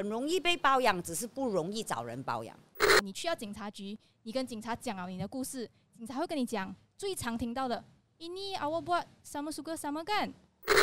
[0.00, 2.58] 很容易被包养，只是不容易找人包养。
[3.04, 7.84] 你去到警察局，你跟警察讲了你的故事，警察会跟你讲最常听到的。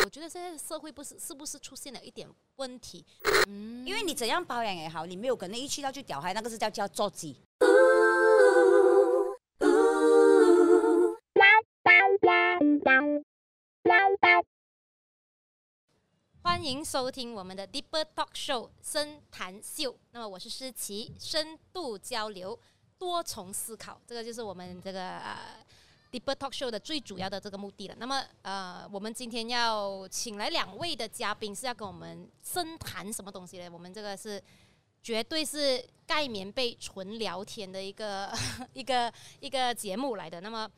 [0.03, 3.03] 我觉得现在社会不是是不是出现了一点问题？
[3.47, 7.35] 嗯，因为你怎样包养也好，你没有可能一去到就屌嗨，那个是叫叫做鸡。
[16.47, 19.93] 欢迎收听我们的 Deeper Talk Show 深谈秀。
[20.11, 22.57] 那么我是诗琪，深度交流，
[22.97, 25.37] 多重思考，这个就是我们这个呃
[26.09, 27.95] Deeper Talk Show 的最主要的这个目的了。
[27.99, 33.69] 那么呃，我们今天要请来两位的嘉宾，是要跟我们深谈什么东西呢？
[33.69, 34.41] 我们这个是
[35.03, 38.31] 绝对是盖棉被纯聊天的一个
[38.71, 40.39] 一个一个节目来的。
[40.39, 40.71] 那么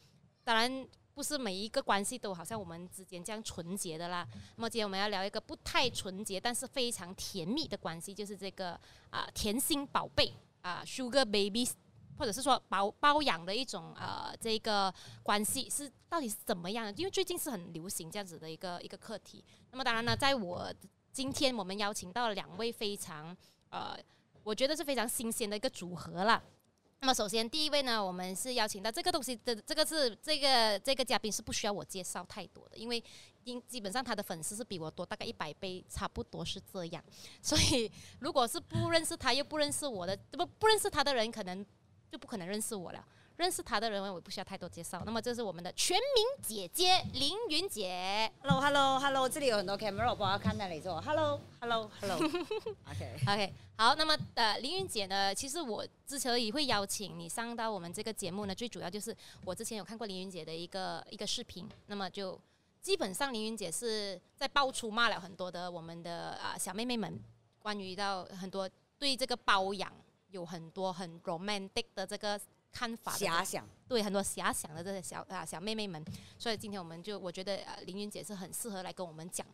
[0.43, 0.87] 当然。
[1.19, 4.25] 不是每一个关系都好像我们之间这样纯洁的啦。
[4.55, 11.71] 那么今天我们要聊一个不太纯洁，但是非常甜蜜的关系，就是这个啊甜心宝贝啊 Sugar Babies，
[12.17, 16.93] 或者是说包包养的一种呃这个关系是到底是怎么样的？
[16.93, 19.43] 因为最近是很流行这样子的一个一个课题。
[19.71, 20.73] 那么当然呢，在我
[21.11, 23.35] 今天我们邀请到了两位非常
[23.71, 23.93] 呃，
[24.41, 26.41] 我觉得是非常新鲜的一个组合了。
[27.01, 33.01] 那么首先第一位呢，我们是邀请到这个东西的这个是这个这个嘉宾是不需要我介绍太多的，因为
[33.45, 37.01] 因基本上他的粉丝是比我多大概一百倍，差不多是这样。
[37.41, 41.65] 所以如果是不认识他又不认识我的，不不认识他的人，可能
[42.11, 43.05] 就不可能认识我了。
[43.39, 45.01] 认识他的人，我不需要太多介绍。
[45.05, 48.29] 那么这是我们的全民姐姐凌云姐。
[48.41, 50.99] Hello，Hello，Hello，这里有很多 camera，我不要看那里做。
[50.99, 52.17] Hello，Hello，Hello。
[52.91, 53.95] OK，OK，好。
[53.95, 59.15] 那么呃，凌云姐呢，其实我之所以会邀请你上到我们这个节目呢，最主要就是
[59.45, 61.65] 我之前有看过凌云姐的一个一个视频。
[61.87, 62.37] 那么就
[62.81, 67.17] 基本上凌云姐是在爆出骂了很多的我们的啊小妹妹们，
[67.59, 69.89] 关于到很多对这个包养
[70.31, 72.37] 有很多很 romantic 的这个。
[72.71, 76.03] 看法遐想，对很多遐想的这些小啊小妹妹们，
[76.37, 79.45] 所以今天我们就我觉得呃凌云姐是很适合来跟我们讲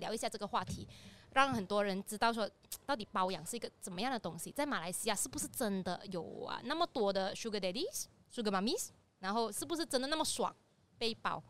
[0.00, 0.88] 聊一下这个话题，
[1.32, 2.48] 让很多人知道说
[2.84, 8.88] 到底包养是一个怎么样的东西，在马来西亚是不是真的有啊那么多的 sugar daddies、sugar mummies，
[9.20, 10.54] 然后是不是真的那么爽
[10.98, 11.42] 被包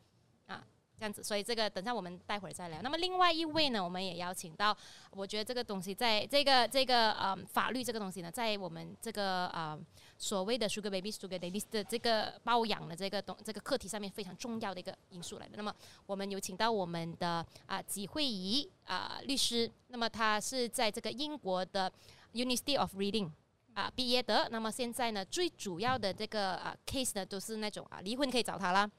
[0.46, 0.64] 啊？
[0.96, 2.80] 这样子，所以这个等下我们待会儿再聊。
[2.80, 4.76] 那么另外一位呢，我们也邀请到，
[5.10, 9.76] 我觉得这个东西在这个这个呃法律这个东西呢，在我们这个呃
[10.16, 15.56] 所谓的 Sugar Baby Sugar Daddy 的这个包养的这个东这个课题上面非常重要的一个因素来的。
[15.56, 15.74] 那么
[16.06, 21.92] 我们有请到我们的啊吉慧仪啊律师，那么他是在这个英国的
[22.32, 23.30] University of Reading
[23.74, 24.48] 啊毕业的。
[24.50, 28.90] 那么现在呢，最主要的这个啊 case 呢，都是那种啊离婚可以找他啦。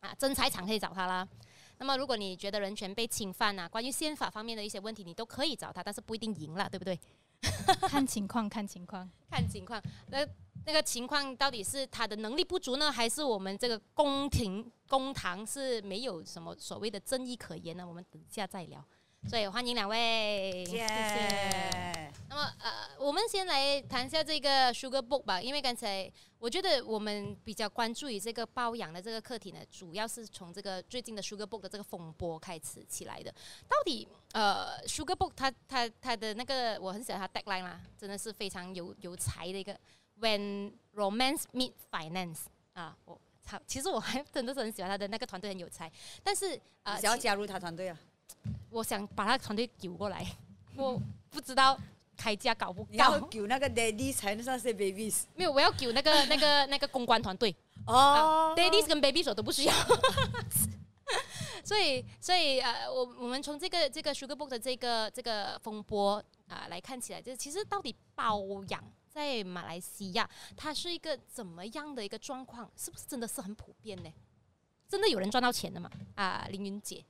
[0.00, 1.26] 啊，争财产可以找他啦。
[1.78, 6.98] 那么，如果你觉得人权被侵犯啊，关于宪法方面的一些问题，你都可以找他，但是不一定赢了，对不对？
[7.88, 9.82] 看情况，看情况，看情况。
[10.08, 10.26] 那
[10.66, 17.86] 那个情况到底是他的能力不足呢，还是我们这个宫廷公堂是没有什么所谓的正义可言呢？
[17.86, 18.82] 我们等下再聊。
[19.28, 22.12] 所以欢迎两位，谢谢。
[22.28, 33.32] 那么呃，我们先来谈一下这个 Sugar Book 吧，因为刚才我觉得我们比较关注于这个包养的这个课题呢，主要是从这个最近的 Sugar Book 的这个风波开始起来的。
[33.68, 39.78] 到底呃，Sugar Book 它它它的那个我很喜欢它 Deadline 啦，真的是非常有有才的一个
[40.20, 42.40] When Romance Meet Finance
[42.74, 45.90] 啊，我操，其实我还真的是很喜欢他的那个团队很有才，
[46.22, 47.98] 但是呃，想要加入他团队啊。
[48.74, 50.26] 我想把他团队揪过来，
[50.76, 51.78] 我不知道
[52.16, 52.90] 开价搞不搞。
[52.92, 55.22] 要揪那个 daddies 才能算是 babies。
[55.36, 57.54] 没有，我要揪那个 那个那个公关团队。
[57.86, 59.72] 哦，daddies 跟 babies 我都不需要。
[61.64, 72.68] 所以，所以呃，我我们从这个这个 Sugar Book 的这个这个风波啊来看起来，就是其实到底包养在马来西亚，它是一个怎么样的一个状况？
[72.76, 74.10] 是不是真的是很普遍呢？
[74.88, 75.90] 真的有人赚到钱的吗？
[76.16, 77.04] 啊，凌云姐。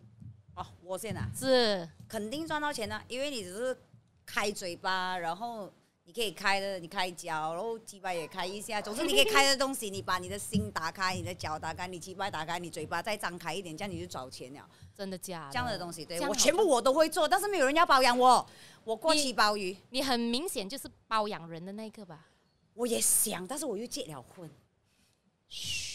[0.54, 3.76] 哦，我先啊，是肯定赚到钱的，因为你只是
[4.24, 5.72] 开嘴巴，然后
[6.04, 14.68] 你可以开的，你开脚，然后鸡巴也开一下，总之你可以开的东西，你把你的心打开，你的脚打开，你鸡巴打开，你嘴巴再张开一点，这样你就找钱了。
[14.94, 15.52] 真的假的？
[15.52, 18.46] 这样的东西，对我全部我都会做，但是没有人要包养我，
[18.84, 22.28] 我过期包鱼，你很明显就是包养人的那个吧？
[22.74, 24.48] 我也想，但是我又结了婚。
[25.48, 25.93] 嘘。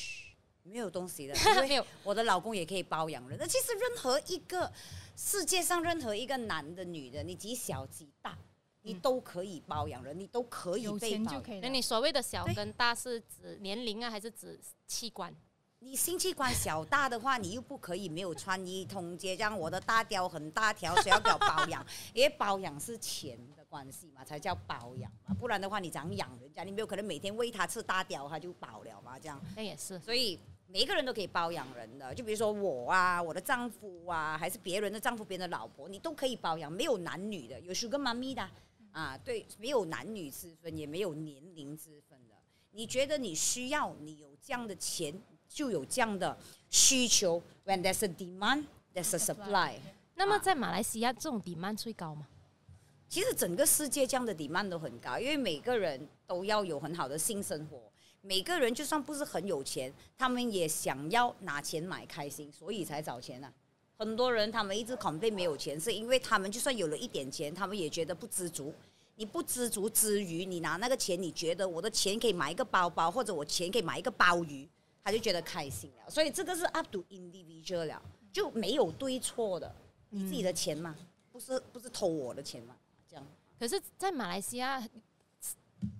[0.63, 1.35] 没有东西的，
[1.67, 1.85] 没有。
[2.03, 3.37] 我的老公也可以包养人。
[3.39, 4.71] 那其实任何一个
[5.15, 8.37] 世界上任何一个男的、女的，你几小几大，
[8.83, 11.41] 你都可以包养人，你都可以被包。
[11.61, 15.33] 那你所谓的小跟大是指年龄啊，还是指器官？
[15.81, 21.85] 你性器官小大的话，你又不可以没有穿衣通街，这样我的大雕很大条，谁要给我包养？
[22.13, 25.33] 因为包养是钱的关系嘛，才叫保养嘛。
[25.39, 26.63] 不然的话，你怎样养人家？
[26.63, 29.17] 你没有可能每天喂他吃大屌，他就饱了嘛？
[29.19, 29.99] 这样那也是。
[29.99, 38.49] 所以每一个人都可以包养人的，就比如说我啊，我的丈夫啊，还是别人的丈夫、别人的老婆，你都可以包养，没有男女的，有 Sugar 妈咪的
[38.91, 42.35] 啊，对，没有男女之分，也没有年龄之分的。
[42.71, 45.13] 你觉得你需要，你有这样的钱，
[45.47, 46.37] 就有这样的
[46.69, 47.41] 需求。
[47.65, 49.79] When there's a demand, there's a supply。
[50.15, 52.27] 那么在马来西亚，这种 demand 最高吗？
[53.09, 57.81] 其实整个世界这样的 demand 都很高，因为每个人都要有很好的性生活。
[58.21, 63.51] 每个人就算不是很有钱，他们也想要拿钱买开心，所以才找钱啊。
[63.97, 68.71] 很多人他们一直恐被没有钱，是因为他们就算有了一点钱，他们也觉得不知足。
[69.15, 74.69] 你不知足之余，你拿那个钱，你觉得我的钱可以买一个包包，或者我钱可以买一个鲍鱼，
[75.03, 76.09] 他就觉得开心了。
[76.09, 78.01] 所以这个是 up to individual 了，
[78.31, 79.73] 就没有对错的。
[80.09, 80.95] 你自己的钱嘛，
[81.31, 82.75] 不是不是偷我的钱嘛？
[83.59, 84.81] 可是，在马来西亚，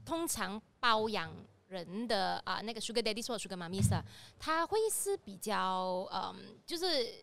[0.05, 1.29] 通常包养
[1.67, 4.01] 人的啊，那个 sugar daddy 或 sugar mommy 啊，
[4.39, 7.13] 他会是比较嗯，就是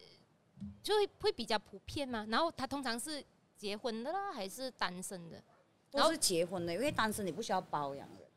[0.82, 2.26] 就会会比较普遍嘛。
[2.28, 3.24] 然后他通常是
[3.56, 5.42] 结婚的啦，还是单身的？
[5.90, 8.28] 都是结婚的，因为单身你不需要包养人，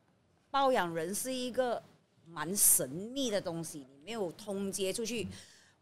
[0.49, 1.83] 包养人是一个
[2.25, 5.27] 蛮神秘的东西，你没有通接出去。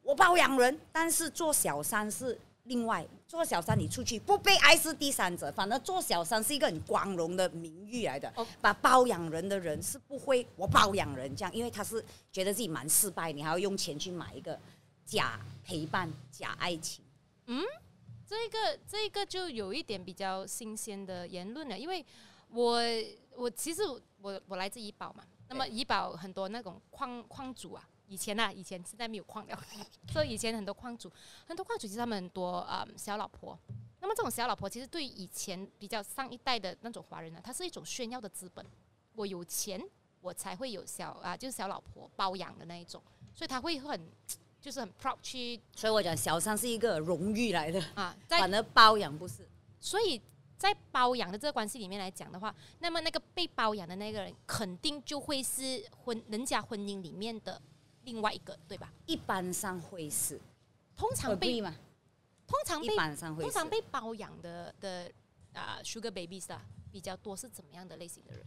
[0.01, 8.33] 我包养人，但是做小三是另外做小三，你出去不被爱是第三者，反正做小三是一个很光荣的名誉来的。
[8.61, 14.57] 把包养人的人是不会我包养人这样，因为他是觉得自己蛮失败，你还要用钱去买一个
[15.05, 17.03] 假陪伴、假爱情。
[17.47, 17.61] 嗯。
[18.29, 22.05] 这个这个就有一点比较新鲜的言论了，因为
[22.49, 22.81] 我
[23.37, 23.81] 我其实
[24.19, 29.63] 我我来自怡保嘛，那么怡保很多那种矿矿主啊，以前啊以前现在没有矿了，
[30.11, 31.11] 所以以前很多矿主
[31.45, 33.57] 很多矿主其实他们很多啊小老婆，
[33.99, 38.65] 那么这种小老婆其实对以前比较上一代的那种华人呢，它是一种炫耀的资本，
[39.15, 39.81] 我有钱
[40.21, 43.01] 我才会有小啊就是小老婆包养的那一种，
[43.33, 44.09] 所以他会很。
[44.59, 49.47] 就是很 proud 去，所以我讲小三是一个荣誉来的啊，反而包养不是。
[49.79, 50.19] 所以
[50.57, 57.61] 在包养的这个关系里面来讲的话，那么那个被包养的那个人肯定就会是婚人家婚姻里面的
[58.07, 58.91] 另外一个，对吧？
[59.05, 60.39] 一般上会是，
[60.95, 61.75] 通常被嘛，
[62.47, 62.95] 通常被
[63.41, 65.11] 通常被包养的的
[65.53, 68.45] 啊，Sugar Babies 啊，比较多是怎么样的类型的人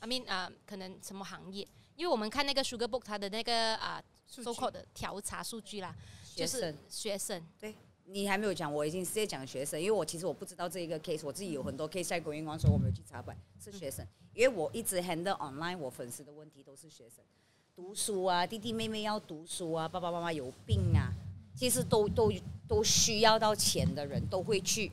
[0.00, 1.66] ？I mean 啊，可能什么行业？
[1.96, 4.00] 因为我们看那个 Sugar Book 它的那个啊。
[4.32, 5.92] so called 的调查数据啦，
[6.36, 7.44] 就是学生。
[7.58, 7.74] 对
[8.04, 17.24] 你还没有讲，我已经直接讲学生，因为我其实我不知道这一个 case，我自己有很多 case 在国营光，所以我没有去查本是学生，因为我一直 handle online 我粉丝的问题都是学生，
[17.80, 21.08] 读书啊，弟弟妹妹要读书啊，爸爸妈妈有病啊，
[21.56, 22.30] 其实都都
[22.68, 24.92] 都需要到钱的人都会去。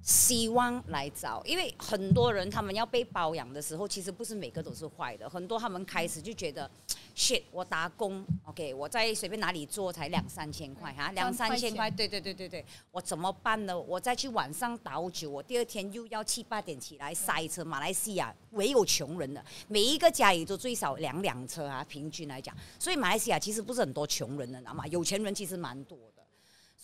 [0.00, 5.28] 希望来找，因为很多人他们要被包养的时候，其实不是每个都是坏的。
[5.28, 6.70] 很多他们开始就觉得
[7.14, 13.78] ，shit，我打工，OK，我在随便哪里做才两三千块哈，两三千块，对对对对对，我怎么办呢？
[13.78, 17.64] 我再去晚上倒酒，我第二天又要七八点起来塞车。
[17.64, 24.86] 马来西亚唯有穷人的，每一个家里都最少两辆车啊，平均来讲，所以马来西亚其实不是很多穷人的，知道吗？
[24.88, 26.13] 有钱人其实蛮多的。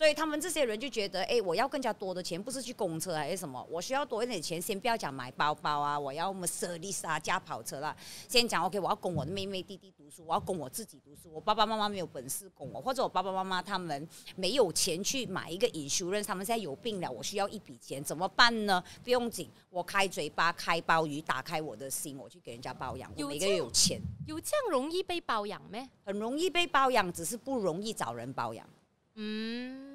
[0.01, 3.63] 所以他们这些人就觉得，哎，我要更加多的钱，不是去公车还是什么？
[3.71, 7.95] 我需要多一点钱，先不要讲买包包啊，我要么 service 啊，加跑车啦。
[8.27, 11.31] 先讲 OK，我要供我的妹妹弟弟读书，我要供我自己读书。
[11.31, 18.83] 我爸爸妈妈没有本事供我，或者我爸爸妈妈他们没有钱去买一个 insurance，他们现在有病了，我需要一笔钱，怎么办呢？
[19.05, 23.13] 不用紧，我开嘴巴开鲍鱼，打开我的心，我去给人家包养。
[23.19, 25.87] 我每个月有钱，有这样容易被包养咩？
[26.07, 28.67] 很容易被包养，只是不容易找人包养。
[29.17, 29.90] 嗯。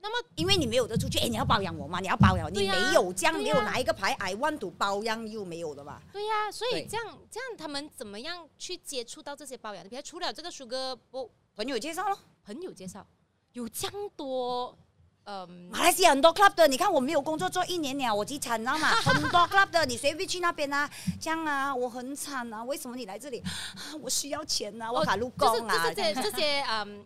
[0.00, 1.98] 那么，因为你没有得出去，哎，你要包养我吗？
[2.00, 6.00] 你要包养，你没有这样，没有拿一个牌，I want to 包养又没有的吧？
[6.12, 9.90] 对呀，所以这样这样，他们怎么样去接触到这些包养的？
[9.90, 13.04] 比如除了这个苏哥不朋友介绍咯，朋友介绍
[13.54, 14.78] 有这样多，
[15.24, 18.88] 嗯，马来西亚很多 club 的，你看我没有工作做一年了，我极惨，你知道吗？
[19.02, 20.88] 很多 club 的，你随便去那边啊，
[21.20, 23.42] 这样啊，我很惨啊，为什么你来这里？
[24.00, 27.04] 我需要钱啊，我卡路工啊，这些这些嗯。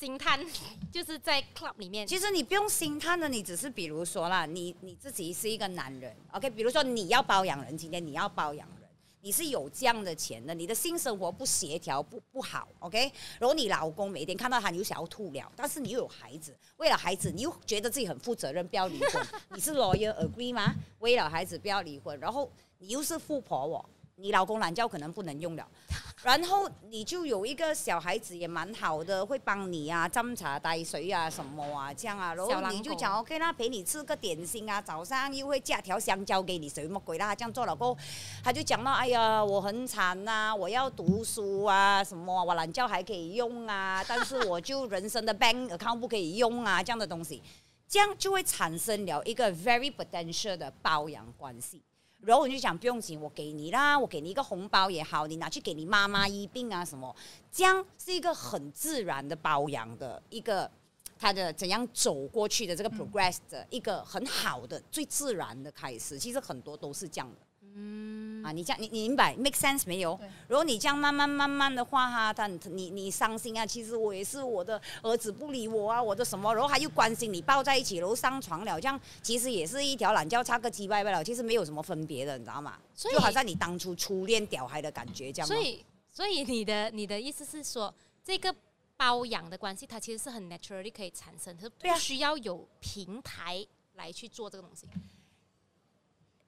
[0.00, 0.40] 心探
[0.90, 2.06] 就是在 club 里面。
[2.06, 6.48] 其实你不用心探的，你只是比如说啦，你你自己是一个男人，OK？
[6.48, 8.88] 比如说你要包养人，今天你要包养人，
[9.20, 13.12] 你是有这样的钱的，你的性生活不协调不不好，OK？
[13.38, 19.26] 然后你老公每天看到他，你又想要吐了，但是你又有孩子，为了孩子，你又觉得自己很负责任，不要离婚。
[19.50, 20.74] 你是 lawyer agree 吗？
[21.00, 23.84] 为了孩子不要离婚，然后你又是富婆哦。
[24.20, 25.66] 你老公懒觉可能不能用了，
[26.22, 37.34] 然后你就有一个小孩子也蛮好的，会帮你啊斟茶带水啊什么啊这样啊，然后你就讲 OK 啦，陪你吃个点心啊，早上又会架条香蕉给你，什么鬼啦？
[37.34, 37.96] 这样做老公，
[38.44, 47.42] 他就讲到哎呀我很惨呐，我要读书啊什么，我懒觉还可以用啊，但是我就人生的 bank account 不可以用啊这样的东西，
[47.88, 51.82] 这样就会产生了一个 very potential 的包养关系。
[52.22, 57.14] 然后我就想不用紧，我给你啦，我给你一个红包也好，你拿去给你妈妈医病啊什么，
[57.50, 60.70] 这样是一个很自然的包养的一个，
[61.18, 67.36] 他的怎样走过去的这个 progress 的一个很好的最自然的开始，其实很多都是这样的。
[67.74, 70.18] 嗯啊，你这样你你明白 make sense 没有？
[70.48, 82.78] 如果你这样慢慢慢慢的话哈，他你你伤心啊，其实我也是我的儿子不理我啊，我的什么，然后他又关心你，抱在一起，然后上床了，这样其实也是一条懒觉，差个鸡歪歪了，其实没有什么分别的，你知道吗？
[82.94, 85.46] 就好像你当初初恋屌孩的感觉这样。
[85.46, 88.54] 所以所以你的你的意思是说，这个
[88.96, 94.86] 包养的关系，它其实是很 naturally 可以产生，它不需要有平台来去做这个东西，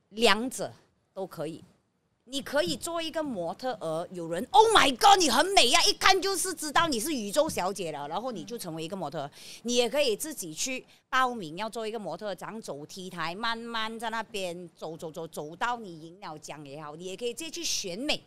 [0.09, 0.73] 两者。
[1.15, 1.63] 都可以，
[2.25, 9.31] 你可以做一个模特儿，有人 Oh my God，你很美呀，一看就是知道你是宇宙小姐了，然后你就成为一个模特。
[9.63, 18.23] 你也可以自己去报名要做一个模特，这样走 T 台，慢慢在那边走走走，走到你赢了奖也好，你也可以直接去选美。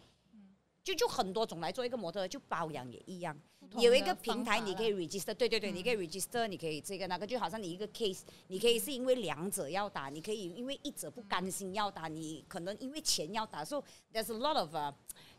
[0.84, 3.36] 就就很多种来做一个模特，就保养也一样。
[3.78, 13.64] 有一个平台你可以 register，对对对，你可以 register，你可以这个那个，就好像你一个 case，你可以是因为两者要打，你可以因为一者不甘心要打，你可能因为钱要打。
[13.66, 14.74] So there's a lot of，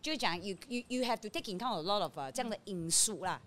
[0.02, 3.40] 就是讲 you you you have to take in account a lot of 这样的因素啦，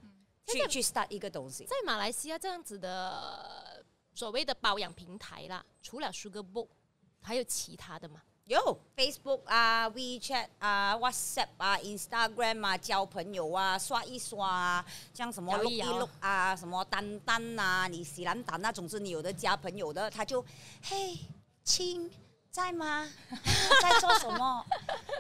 [0.48, 1.66] 去去 start 一个东西。
[1.66, 6.68] 在马来西亚这样子的所谓的保养平台啦，除了 Sugar Book，
[7.22, 8.22] 还有其他的吗？
[8.50, 20.44] 有 Facebook 啊，WeChat 啊，WhatsApp 啊，Instagram 啊，交朋友啊，刷一刷啊，像什么录一录啊，什么丹丹啊，你喜兰丹那，总之你有的加朋友的，他就
[20.82, 21.16] 嘿
[21.64, 22.10] 亲
[22.50, 23.08] 在吗？
[23.84, 24.66] 在做什么？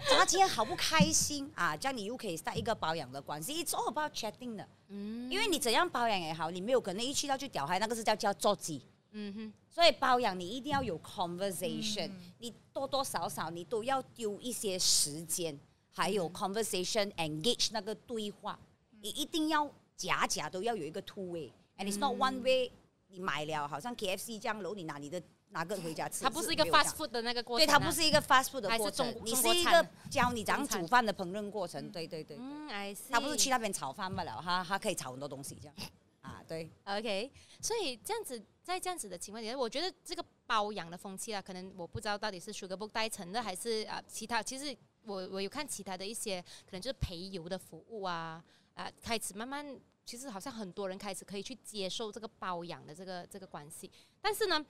[0.09, 1.77] 他今天好不开心啊？
[1.77, 4.67] 这样你又可以在一个保养的关系，It's all about chatting 的。
[4.88, 8.81] 嗯，因为你怎样保养也好，你没有可能一去到就屌嗨，那个是叫叫做机。
[9.12, 15.60] 嗯哼，所以包养你一定要有 conversation，你多多少少你都要丢一些时间，
[15.92, 18.60] 还有 conversation engage 那个对话，
[19.01, 22.72] 你一定要假假都要有一个 two way，and it's not one way。
[23.12, 35.75] 你买了好像 K F C 这样，然后你拿你的拿个回家吃，它不是一个 fast food 的那个过程，对，它不是一个 fast food 的过程，你是一个教你怎样煮饭的烹饪过程，对对对，嗯，I see，他不是去那边炒饭不了，他他可以炒很多东西这样。
[36.22, 38.39] 啊，对，OK，所以这样子，
[38.70, 44.42] 在这样子的情况下，我觉得这个包养的风气啊，可能我不知道到底是 Sugarbook 带成的，还是啊其他。
[44.44, 48.44] 其实我我有看其他的一些，可能就是陪游的服务啊，
[48.76, 53.92] 啊，开始慢慢，其实好像很多人开始可以去接受这个包养的这个这个关系。
[54.22, 54.64] 但是呢，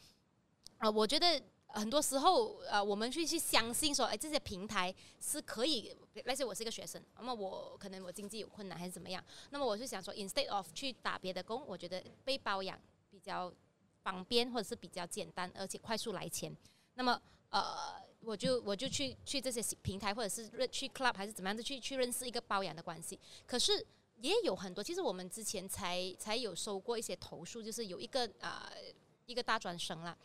[0.78, 1.42] 啊，我觉得。
[1.72, 4.92] 很多时候，呃，我们去去相信说，哎，这些平台
[5.22, 5.96] 是可以。
[6.26, 12.76] 那些我是一个学生，那么我可能我经济有困难还是怎么样，那么我是想说，instead of 去打别的工，我觉得被包养
[13.12, 13.54] 比较
[14.04, 16.56] 方便，或者是比较简单，而且快速来钱。
[16.96, 23.20] 那么，呃，我就我就去去这些平台，或者是去 club 还是怎么样的去去认识一个包养的关系。
[23.46, 23.86] 可是
[24.18, 28.72] 也有很多，其实我们之前才才有收过一些投诉，就是有一个啊
[29.26, 30.18] 一个大专生啦。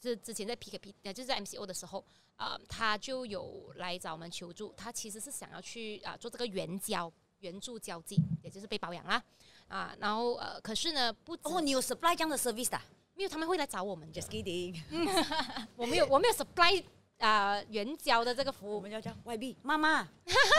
[0.00, 2.04] 是之前在 PKP，呃，就是在 MCO 的时候，
[2.36, 4.70] 啊，他就有来找我们求助。
[4.76, 9.24] 他其实是想要去啊做这个援交、援助交际，也就是被保养啦，
[9.66, 12.78] 啊，然后呃，可是呢，不哦，你有 supply 这样的 service 的？
[13.14, 14.12] 没有，他们会来找我们。
[14.12, 14.80] Just kidding，
[15.76, 16.84] 我没有，我没有 supply
[17.18, 18.76] 啊援交的这个服务。
[18.76, 20.08] 我们要叫外币妈妈，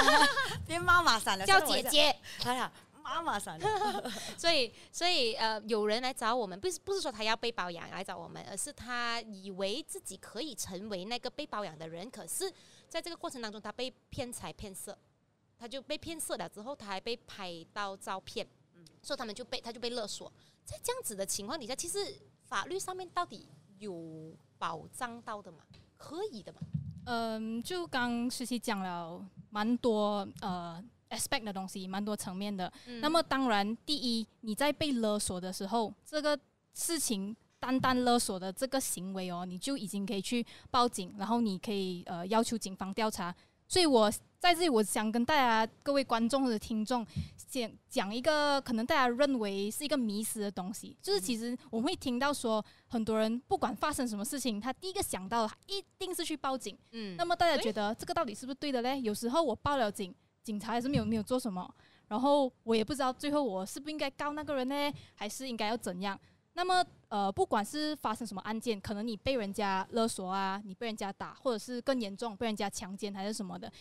[0.67, 2.15] 变妈妈闪了，叫姐姐。
[2.43, 2.71] 哎呀。
[3.07, 12.51] 妈妈闪了， 所以所以呃，有人来找我们，不是不是说他要被包养来找我们，而是他以为自己可以成为那个被包养的人，可是
[12.89, 14.97] 在这个过程当中，他被骗财骗色，
[15.55, 18.43] 他就被骗色了之后，他还被拍到照片，
[18.73, 20.33] 嗯所以他们就被他就被勒索。
[20.65, 23.47] 在这样子的情况底下，其实法律上面到底
[23.79, 25.59] 有保障到的吗？
[25.97, 26.59] 可以的吗？
[27.05, 30.83] 嗯，就刚实习讲了蛮多呃。
[31.11, 36.37] aspect 的东西蛮多层面的，那么当然，第一，你在被勒索的时候，这个
[36.73, 43.33] 事情单单勒索的这个行为哦，你就已经可以去报警，然后你可以呃要求警方调查
[43.67, 47.05] 所以我在这里，我想跟大家各位观众或者听众
[47.47, 56.77] 讲讲一个可能大家认为是一个迷失的东西，就是其实我们会听到说，很多人不管发生什么事情，他第一个想到的一定是去报警。
[56.91, 58.99] 嗯，那么大家觉得这个到底是不是对的嘞？
[59.01, 61.67] 有时候我报了警，警察还是没有没有做什么，
[62.07, 66.19] 然后我也不知道最后我是不是应该告那个人呢，还是应该要怎样？
[66.53, 73.71] 那么，呃，不管是发生什么案件，可能你被人家勒索啊，你被人家打，或者是更严重被人家强奸还是什么的，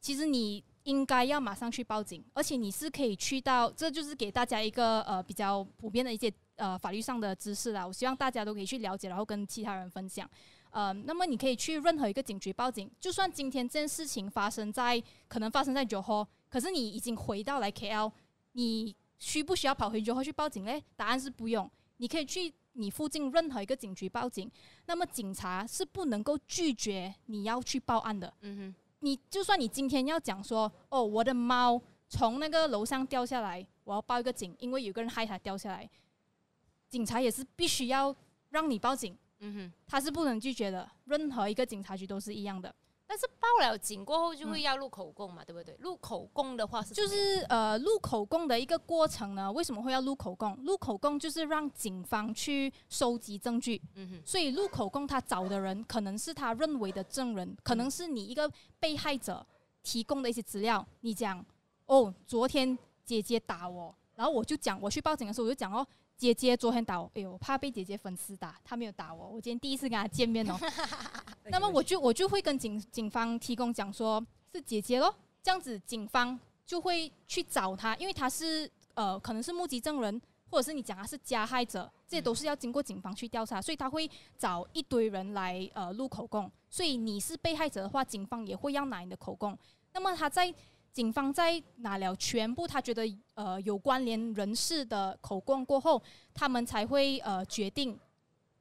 [0.00, 7.84] 其实你应该要马上去报警，而且你是可以去到，这就是给大家一个呃比较普遍的一些呃法律上的知识啦。
[7.84, 10.30] 我希望大家都可以去了解，然后跟其他人分享。
[10.70, 18.12] 呃，那么你可以去任何一个警局报警，就算今天这件事情发生在可能发生在九号，可是你已经回到来 KL，
[18.52, 20.84] 你需不需要跑回九号去报警嘞？
[20.94, 21.68] 答案是不用。
[22.02, 24.50] 你可以去你附近任何一个警局报警，
[24.86, 28.34] 那么警察是不能够拒绝你要去报案的。
[28.40, 35.88] 嗯哼，你就算你今天要讲说，哦，我的猫从那个楼上掉下来，我要报一个警，因为有个人害它掉下来，
[36.88, 38.12] 警察也是必须要
[38.50, 39.16] 让你报警。
[39.38, 42.74] 嗯哼，他是不能拒绝的，任何一个警察局都是一样的。
[43.12, 45.76] 但是报了警过后就会要录口供嘛，对不对？
[45.80, 49.52] 录口供的话是就是呃录口供的一个过程呢？
[49.52, 50.56] 为什么会要录口供？
[50.64, 53.82] 录口供就是让警方去收集证据。
[53.96, 54.22] 嗯哼。
[54.24, 58.50] 所以录口供他找的人可能是他认为的证人，可能是你一个
[58.80, 59.46] 被害者
[59.82, 60.82] 提供的一些资料。
[61.00, 61.44] 你讲
[61.84, 65.86] 哦，昨天姐姐打我，然后我就讲我去报警的时候我就讲哦。
[66.22, 69.26] 姐姐昨天打我，哎呦，怕被姐姐粉丝打，她没有打我。
[69.26, 70.56] 我今天第一次跟她见面哦，
[71.50, 74.24] 那么我就我就会跟警警方提供讲说，
[74.54, 75.12] 是姐姐咯，
[75.42, 89.58] 这样子警方就会去找她，因为她是呃可能是目击证人，或者是你讲他是加害者，这些都是要经过警方去调查，所以他会找一堆人来呃录口供，所以你是被害者的话，警方也会要拿你的口供。
[89.92, 90.54] 那么他在。
[90.92, 93.02] 警方在拿了全部他觉得
[93.34, 96.00] 呃有关联人士的口供过后，
[96.34, 97.98] 他们才会呃决定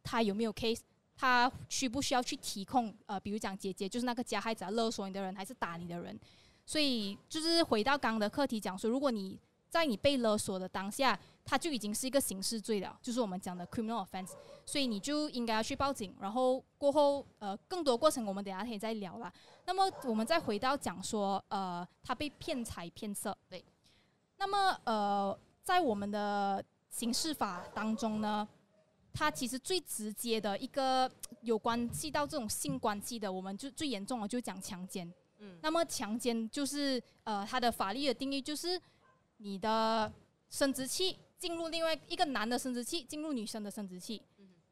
[0.02, 0.80] 他有没有 case，
[1.16, 6.18] 他需不需要去提控呃，比如讲姐姐就是那个加害者勒索你的人还是打你的人，
[6.66, 9.38] 所以就是回到刚刚的课题讲说，如果你
[9.70, 11.20] 在你被勒索的当下。
[11.44, 14.30] 他就已经是一个刑事罪了，就是我们讲的 criminal offense，
[14.64, 19.34] 所以你就应该要去报警，然后过后呃更多过程我们等下可以再聊了。
[19.72, 23.64] 那么我们再回到讲说呃他被骗财骗色，对。
[24.36, 28.46] 那么呃在我们的刑事法当中呢，
[29.14, 31.10] 它其实最直接的一个
[31.44, 35.10] 有关系到这种性关系的，我们就最严重的就讲强奸。
[35.38, 35.58] 嗯。
[35.62, 38.78] 那么强奸就是呃它的法律的定义就是
[39.38, 40.12] 你的
[40.50, 41.18] 生殖器。
[41.40, 44.22] 进入另外一个男的生殖器，进入女生的生殖器，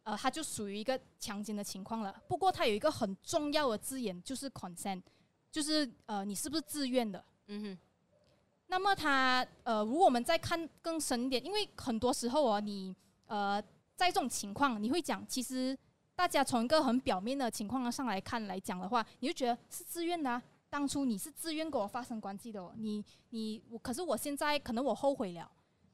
[0.10, 2.24] 呃，它就属于一个强奸的情况了。
[2.28, 5.04] 不过它有一个很重要的字眼，就是 consent，
[5.52, 7.24] 就是呃，你是不是自愿的？
[7.48, 7.78] 嗯哼。
[8.68, 12.96] 那么它呃，如果我们再看更深一点，因为很多时候哦，你
[13.28, 13.62] 呃，
[13.96, 15.78] 在这种情况，你会讲，其实
[16.16, 20.42] 大家从一个很表面的情况上来看来讲的话，你就觉得是自愿的。
[20.72, 25.52] 当初你是自愿跟我发生关系的，哦，你你我，可是我现在可能我后悔了。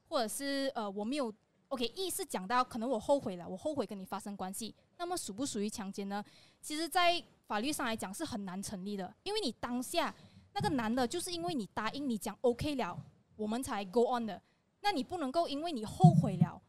[0.08, 1.34] 或者是呃我没有
[1.76, 6.24] ，OK，意是讲到可能我后悔了，我后悔跟你发生关系，那么属不属于强奸呢？
[6.62, 10.16] 其实，在法律上来讲是很难成立的，因为你当下
[10.54, 12.98] 那个男的，就是因为你答应你讲 OK 了，
[13.36, 14.42] 我们才 go on 的，
[14.80, 16.62] 那你不能够因为你后悔了，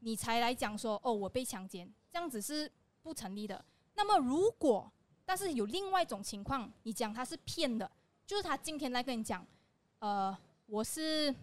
[0.00, 2.70] 你才来讲说哦我被强奸，这样子是
[3.02, 3.64] 不成立的。
[3.94, 4.92] 那么如果
[5.24, 7.90] 但是有另外一种情况，你讲他是骗的，
[8.26, 9.46] 就是他今天来跟你讲，
[10.00, 11.34] 呃我是。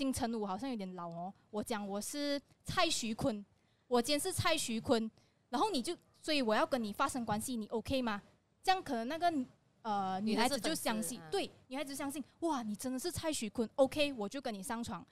[0.00, 1.30] 金城武好像有点老哦。
[1.50, 3.44] 我讲我是蔡徐坤，
[3.86, 5.10] 我今天是蔡徐坤，
[5.50, 8.22] 然后你就所以我要跟你发生关系，你 OK 吗？
[8.62, 9.30] 这样可能那个
[9.82, 15.04] 呃女孩子就相信，对，女孩子相信，哇，你真的是蔡徐坤，OK，我就跟你上床。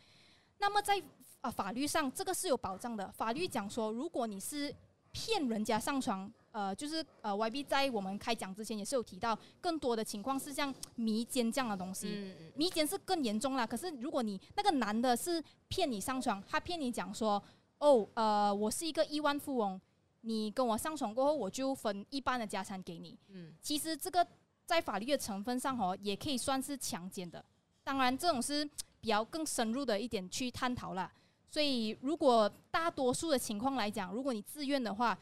[0.56, 1.02] 那么在
[1.42, 4.74] 啊法律上这个是有保障的，法律讲说，如果你是
[5.12, 6.32] 骗人家上床。
[6.52, 12.34] 呃，就是呃，YB 在我们开讲之前也是有提到，更多的情况是像迷奸这样的东西。
[12.54, 13.66] 迷奸是更严重啦。
[13.66, 17.42] 可是如果你那个男的是骗你上床，他骗你讲说，
[17.78, 19.80] 哦，呃，我是一个亿万富翁，
[20.22, 23.16] 你跟我上床过后，我就分一半的家产给你。
[23.28, 24.26] 嗯，其实这个
[24.64, 27.44] 在法律的成分上哦，也可以算是强奸的。
[27.84, 28.68] 当然，这种是
[29.00, 31.10] 比较更深入的一点去探讨啦。
[31.50, 35.18] 所以，如果大多数的情况来讲，如果你自愿的话，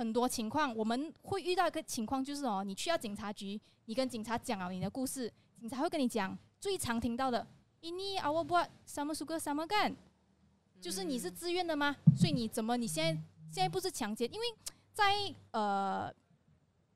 [0.00, 7.46] 很多情况我们会遇到一个情况，就是哦，你去到警察局，你跟警察讲了你的故事，警察会跟你讲最常听到的
[7.82, 9.94] ，ini awak buat sama suka sama kan，
[10.80, 11.94] 就是你是自愿的吗？
[12.16, 14.26] 所以你怎么你现在现在不是强奸？
[14.32, 14.46] 因为
[14.94, 16.10] 在呃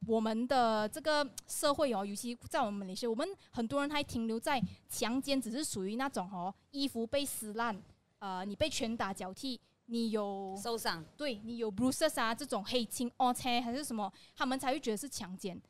[0.07, 7.79] 我们的这个社会哦，尤其在我们那些，我们很多人还停留在强奸，只是属于那种哦，衣服被撕烂，
[8.21, 15.61] 呃，你被拳打脚踢，你有受伤，对你有 bruises 啊这种黑青哦切还是什么，他们才会觉得是强奸。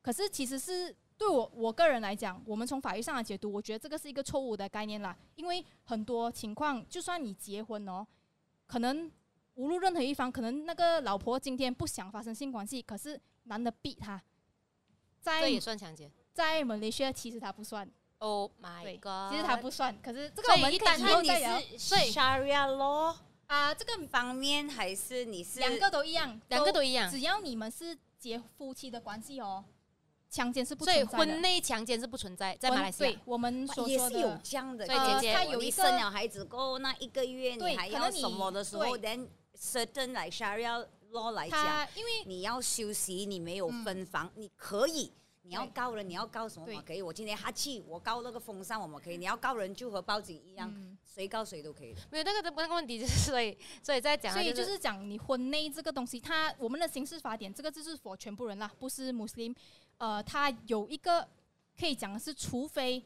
[0.00, 5.16] 可是其实是对我我个人来讲，我们从法律上的解读，我觉得这个是一个错误的概念啦。
[5.36, 8.06] 因为很多情况，就算你结婚哦，
[8.66, 9.10] 可能
[9.54, 13.20] 无论任何一方，可能那个老婆今天不想发生性关系，可是。
[13.46, 14.22] 男的逼她，
[15.20, 17.90] 在这也算强奸，在马来西亚其实他不算。
[18.18, 19.32] Oh my god！
[19.32, 21.60] 其实他不算，可是这个我们可以再聊。
[21.76, 23.16] 所以 Sharia law
[23.52, 27.10] 啊，这个方面还是你是两个都一样，两个都一样。
[27.10, 29.62] 只要你们是结夫妻的关系哦，
[30.30, 31.18] 强奸是不存在的。
[31.18, 34.86] 婚内强奸是不存在，在马来西亚，我们也是有这样的。
[34.86, 40.86] 所以姐姐，他有一生了孩子过那一个月，你还要什么的时候，then certain like Sharia。
[41.12, 45.12] law 来讲，因为你要休息，你没有分房，你可以，
[45.42, 46.82] 你要告人，你要告什么嘛？
[46.86, 49.18] 可以，我今天哈气，我告那个风扇，我们可以。
[49.18, 50.74] 你要告人，就和报警一样，
[51.12, 51.94] 谁告谁都可以。
[52.10, 59.54] 没有那个那个问题，就是所以所以在讲，所以就是讲你婚内这个东西，它我们的刑事法典这个就是 for 全部人啦，不是穆斯林，
[59.98, 61.28] 呃，它有一个
[61.78, 63.04] 可以讲的是，除非。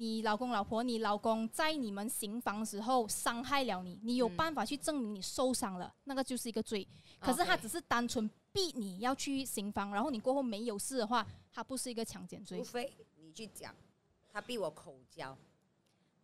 [0.00, 6.86] 你老公、老婆，你老公在你们行房时候伤害了你，你有办法去证明你受伤了，那个就是一个罪。
[7.18, 12.58] 可是他只是单纯逼你要去行房，然后你过后没有事的话，他不是一个强奸罪。
[12.58, 13.74] 除非你去讲，
[14.30, 15.36] 他逼我口交，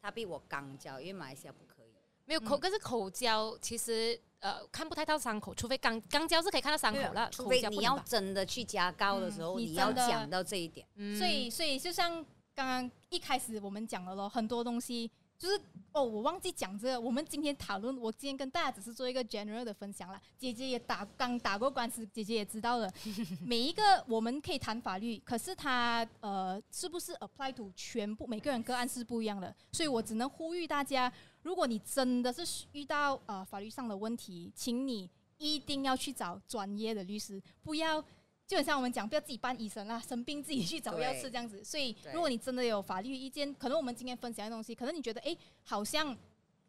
[0.05, 1.88] 他比我肛交，因为马来西亚不可以。
[2.27, 7.31] 没有口，可是口交其实呃看不太到伤口，除非肛肛交是可以看到伤口了。
[7.31, 10.87] 除非你要真的去加高的时候，你要讲到这一点。
[11.17, 12.25] 所以，所以就像。
[12.57, 15.61] 刚刚一开始我们讲了咯，很多东西就是
[15.92, 17.01] 哦，我忘记讲这个。
[17.01, 20.20] 我们今天讨论，我今天跟大家只是做一个 general 的分享了。
[20.38, 22.90] 姐姐也打刚打过官司，姐姐也知道了。
[23.44, 29.55] 每一个我们可以谈法律，可是它呃是不是 apply to 全部每个人个案是不一样的。
[29.73, 38.05] 所以我只能呼吁大家，如果你真的是遇到呃法律上的问题，请你一定要去找专业的律师，不要。
[38.46, 41.64] 就很像我们讲，不要自己扮医生啦，生病自己去找药吃这样子。
[41.64, 46.14] 所以，如果你真的有法律意见，可能我们今天分享的东西，可能你觉得哎，好像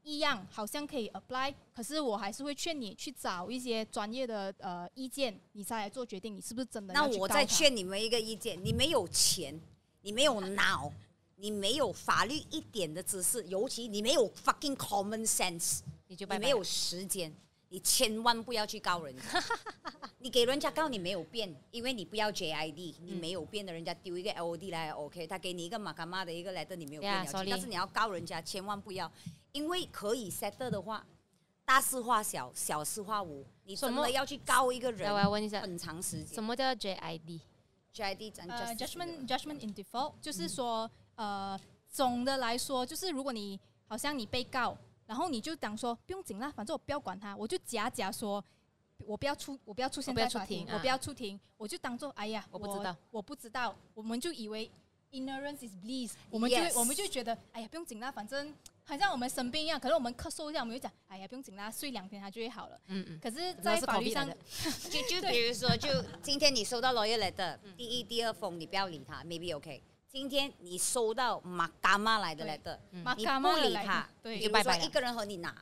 [0.04, 6.94] 一样，好像可以 apply，可是我还是会劝你去找一些专业的呃意见，你再来做决定，你是不是真的？
[6.94, 9.60] 那我再劝你们一个意见：你没有钱，
[10.02, 10.90] 你没有脑，
[11.36, 17.36] 你没有法律一点的知识，尤其你没有 fucking common sense，你就没有时间。
[17.76, 19.24] 你千万不要去告人家，
[20.20, 29.12] 你给人家告你没有变，因为你不要 JID，你没有变的，人家丢一个 LOD 来 OK，他给你一个马卡玛的一个 letter，，你没有变但是你要告人家，千万不要，
[29.52, 31.06] 因为可以 set 的话，
[31.66, 36.34] 大事化小，小事化无，你真的要去告一个人，我要问一下，很长时间。
[36.34, 41.60] 什么叫 JID？JID 呃，judgment judgment in default，就是说，呃，
[41.90, 43.60] 总的来说，就是如果你
[43.90, 44.78] 好像你被告。
[45.06, 48.44] 然后你就讲说不用紧啦，反正我不要管他，我就假假说，
[49.06, 54.70] 我不要出，我不要出现在法庭，我不要出庭，我就当做哎呀，我不知道，我不知道，我们就以为
[55.12, 62.80] ignorance is bliss，我们就我们就觉得哎呀不用紧啦，反正好像我们生病一样，可是我们咳嗽一下，我们就讲哎呀不用紧啦，睡两天它就会好了。
[62.88, 63.20] 嗯嗯。
[63.20, 65.90] 可是，在法律上，就就比如说，就
[66.22, 69.82] 今天你收到 lawyer 来的第一、第二封，你不要理他，maybe OK。
[70.16, 75.54] 今天你收到马嘎妈来的来的，你不理他，比如说一个人和你拿，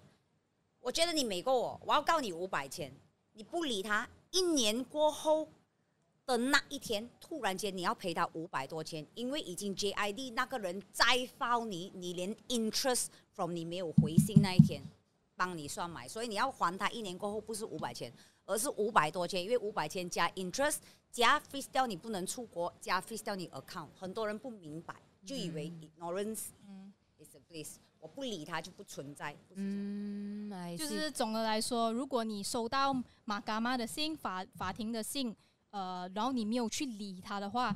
[0.79, 2.93] 我觉得你没够我，我要告你五百千，
[3.31, 5.47] 你不理他，一年过后
[6.27, 14.83] 的那一天，突然间你要赔他五百多千，因为已经 JID 那个人再发你，你连 interest from 你没有回信那一天，
[15.35, 18.13] 帮你算买，所以你要还他一年过后不是五百千，
[18.45, 20.77] 而是五百多千，因为五百千加 interest。
[21.13, 21.39] 加
[21.71, 26.45] 掉你不能出国，加掉你 account，很多人不明白，就以为 ignorance
[27.19, 29.35] is a bliss，我不理他就不存在。
[29.53, 32.91] 嗯，就是总的来说，如果你收到
[33.25, 35.35] 马嘎妈的信，法法庭的信，
[35.69, 37.75] 呃，然后你没有去理他的话，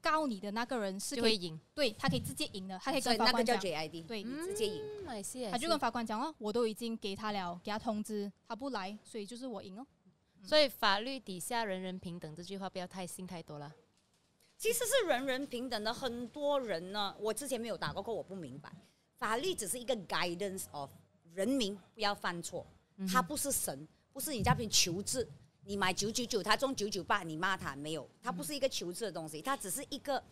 [0.00, 3.58] 告你的那个人是可以赢，对他可以直接赢的，他可以跟法官讲，
[4.06, 4.80] 对，直接赢，
[5.50, 9.84] 他就跟法官讲哦，我都已经给他了，给他通知，他不来，所以就是我赢哦。
[10.46, 13.74] 所以法律底下人人平等这句话不要太信太多了。
[14.56, 18.72] 其实是人人平等的，很多人呢，我之前没有打过，我不明白。
[19.18, 20.88] 法律只是一个 guidance of
[21.34, 22.66] 人民不要犯错，
[23.12, 25.28] 他不是神，不是你那边求字，
[25.64, 30.22] 你买九九九，他中九九八，你骂他没有，他不是一个求字的东西，他只是一个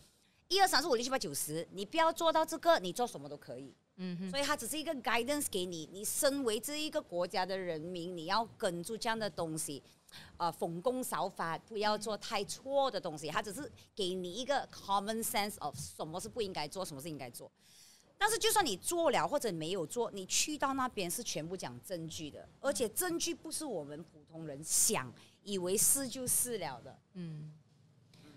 [0.48, 3.74] 一二三四五六七八九十，你不要做到这个，你做什么都可以。
[3.96, 9.83] 嗯哼，所以它只是一个 guidance 给你，你身为这一个国家的人民，你要跟住这样的东西。
[10.37, 13.29] 呃奉公守法，不要做太错的东西。
[13.29, 17.50] 他只是给你一个 common sense of 什么是不应该做，什么是应该做。
[18.16, 26.96] 但是就算你做了或者没有做，你去到那边是全部讲证据的，而且证据不是我们普通人想以为是就是了的。
[27.14, 27.53] 嗯，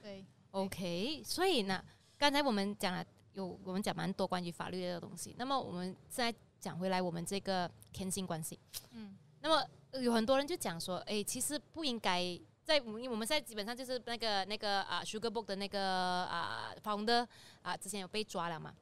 [0.01, 1.21] 对，OK。
[1.23, 1.83] 所以呢，
[2.17, 8.59] 刚才我们讲了有我们讲蛮多关于法律的东西，那么我们再讲回来我们这个天性关系。
[8.91, 9.63] 嗯，那么。
[10.01, 15.79] 有很多人就讲说，哎，其实不应该在，因为我们现在基本上就是那个那个啊，Sugar Book 的那个
[16.25, 17.25] 啊，founder
[17.61, 18.73] 啊，之前有被抓了嘛。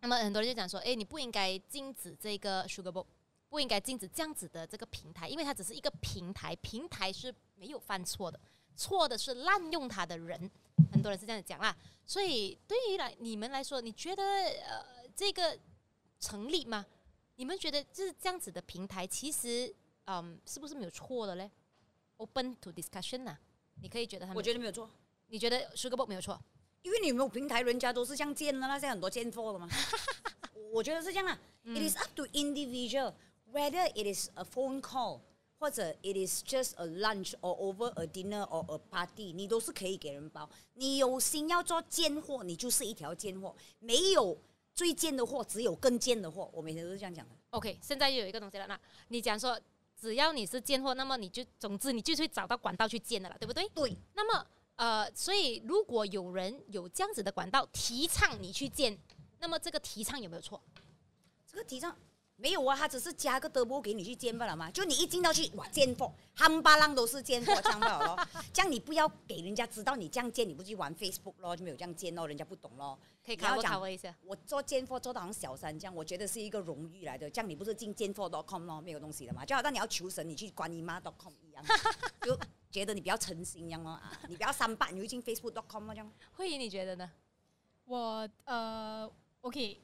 [0.00, 3.06] 那么很多人就讲说，哎，你不应该禁止这个 Sugar Book，
[3.48, 8.38] 不应该禁止这样子的这个平台，因为它只是一个平台，平台是没有犯错的，
[8.76, 10.50] 错的是滥用它的人。
[10.92, 11.76] 很多人是这样子讲啦。
[12.06, 15.58] 所以对于来你们来说，你觉得呃这个
[16.20, 16.84] 成立吗？
[17.36, 19.74] 你们觉得就是这样子的平台，其实？
[20.06, 21.50] 嗯，是不是没有错的嘞
[22.18, 23.36] ？Open to discussion 呐，
[23.80, 24.88] 你可以觉得他，我觉得没有错。
[25.28, 26.38] 你觉得 Sugarbook 没有错？
[26.82, 29.68] 因为你们平台人家都是这样建的，那些很多贱货的嘛。
[30.70, 31.38] 我觉得是这样啊。
[31.64, 33.14] It is up to individual
[33.50, 35.20] whether it is a phone call
[35.58, 40.48] 或者 it is just a lunch or over a dinner or a party，你都是可以给人包。
[40.74, 43.56] 你有心要做贱货，你就是一条贱货。
[43.78, 44.38] 没有
[44.74, 46.50] 最贱的货，只有更贱的货。
[46.52, 47.34] 我每天都是这样讲的。
[47.50, 49.58] OK，现在又有一个东西了，那你讲说。
[50.00, 53.68] 只要你是贱货，那么你就总之你就会找到管道去贱的了，对不对？
[53.70, 53.96] 对。
[54.14, 58.98] 那么呃，所以如果有人有这样子的管道提倡你去贱，
[59.38, 60.60] 那么这个提倡有没有错？
[61.46, 61.96] 这个提倡。
[62.36, 64.68] 没有啊，他只是加个德波给你去煎罢了嘛。
[64.72, 68.28] 就你一进到去，哇，奸货，夯巴浪都是奸货，这样不好咯。
[68.52, 72.98] 这样你不要给人家知道你这样奸，你不去玩 Facebook 咯，就没有这样奸咯，人家不懂咯。
[73.24, 77.30] 可以考我考我一下，我做奸货做到像小三这样，我觉得是一个荣誉来的。
[77.30, 81.64] 这样你不是进奸货 .com 咯，没有东西的嘛，就好像你要求神，你去观音妈 .com 一样，
[82.22, 82.38] 就
[82.70, 86.12] 觉得你比较诚心一样哦啊，你不要三八，你就进 Facebook .com 这样。
[86.32, 87.10] 慧怡你觉得呢？
[87.86, 89.10] 我呃
[89.40, 89.80] ，OK。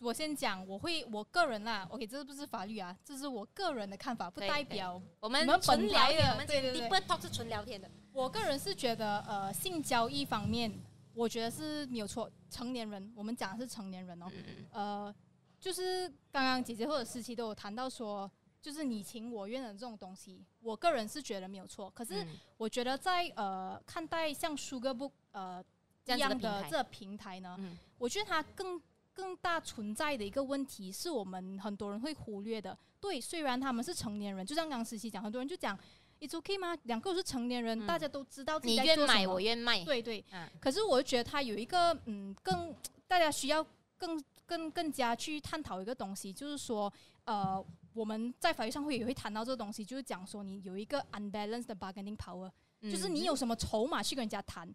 [0.00, 2.94] 我先讲，我会我个人啦，OK，这是不是法律啊？
[3.04, 6.32] 这是我个人的看法，不代表我们纯聊的。
[6.32, 7.88] 我们对对对，Deep Talk 是纯聊天的。
[8.12, 10.70] 我个人是觉得，呃，性交易方面，
[11.14, 12.30] 我觉得是没有错。
[12.50, 14.26] 成年人，我们讲的是成年人哦。
[14.70, 15.14] 呃，
[15.58, 21.88] 就是刚刚姐姐或者思琪都有谈到说，就是你情我愿的这种东西，我个人是觉得没有错。
[21.90, 25.64] 可是我觉得在呃看待像 Sugar Book 呃
[26.04, 27.58] 这样的这平台呢，
[27.98, 28.80] 我觉得它更。
[29.16, 32.76] 更大存在的一个问题是我们很多人会忽略的。
[32.98, 35.78] 对，虽然他们是成年人，就像刚实习讲，很多人就讲
[36.26, 36.76] ，It's okay 吗？
[36.84, 39.14] 两个都是成年人，大家都知道自己在做什么。
[39.14, 39.84] 你愿买，我愿卖。
[39.84, 40.24] 对对。
[40.60, 42.74] 可是我觉得他有一个嗯，更
[43.06, 43.64] 大家需要
[43.96, 46.92] 更更更加去探讨一个东西，就是说，
[47.24, 52.50] 呃，我们在法律上会也会谈到这个东西，就是讲说你有一个 unbalanced bargaining power，
[52.82, 54.68] 就是你有什么筹码去跟人家谈。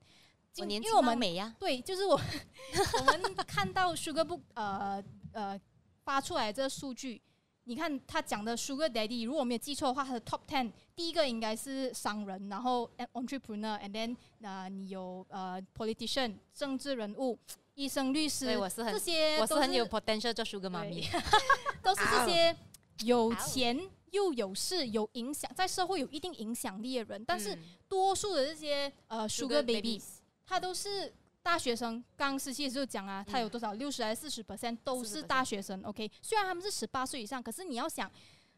[0.56, 2.20] 因为我们美呀，对，就是我
[3.00, 5.58] 我们看到 Sugar Book 呃呃
[6.04, 7.22] 发出来这个数据，
[7.70, 17.38] 你看他讲的 Sugar Daddy，如果我没有记错的话，他的 Top Ten 第一个应该是商人，然后 Entrepreneur，and then 呃你有呃 Politician 政治人物、
[17.76, 21.08] 医生、律师，这些我是很有 potential 做 Sugar 妈咪，
[21.84, 22.58] 都是这些
[23.06, 23.80] 有钱
[24.10, 27.56] 又有势、有影响，在社会有一定影响力的人，但是
[27.88, 30.02] 多数的这些呃 Sugar Baby。
[30.44, 35.82] 他都是大学生，刚实习的时候讲啊，他有多少六十还是四十 percent 都是大学生。
[35.84, 38.12] OK，虽然他们是十八岁以上，可是你要想，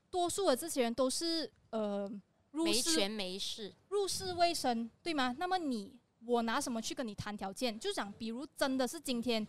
[0.10, 2.12] 多数的这些人都是呃
[2.52, 5.34] 没权没势，入世未深，对吗？
[5.38, 7.80] 那么你我拿什么去跟你谈条件？
[7.80, 9.46] 就讲，比如真的是今天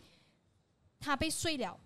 [0.99, 1.77] 他被睡了，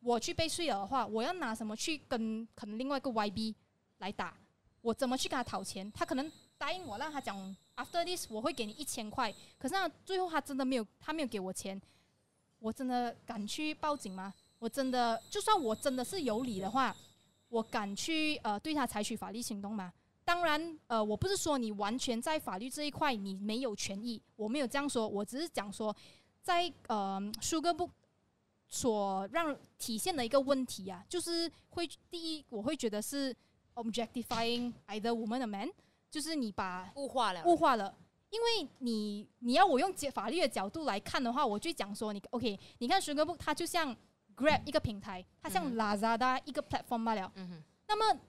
[0.00, 3.54] 我去被睡了的话，我要拿什么去跟可能另外一个 YB
[3.98, 4.36] 来打？
[4.80, 5.90] 我怎么去跟他讨钱？
[5.92, 7.56] 他可能答应我，让他讲。
[7.76, 9.30] After this，我会给你一千块。
[9.58, 11.78] 可是那最后他真的没有，他没有给我钱。
[12.58, 14.32] 我真的敢去报警吗？
[14.58, 16.96] 我真的，就算我真的是有理的话，
[17.50, 19.92] 我敢去呃对他采取法律行动吗？
[20.24, 25.06] 当然，呃，我不是说你完全在法律这一块你没有权益，我没有这样说。
[25.06, 25.94] 我只是讲说，
[26.40, 27.88] 在呃苏格布
[28.66, 33.36] 所让体现的一个问题啊，就是会第一，我会觉得是
[33.74, 35.70] objectifying either woman or man。
[36.10, 37.94] 就是你把物化了，物化了，
[38.30, 43.94] 因为你你要我用法律的角度来看的话，我就讲说你 OK，你看 Sugarbook 它就像
[44.36, 47.30] Grab 一个平台，它像 Lazada 一个 platform 罢了。
[47.36, 47.64] 嗯哼。
[47.88, 48.20] 那么，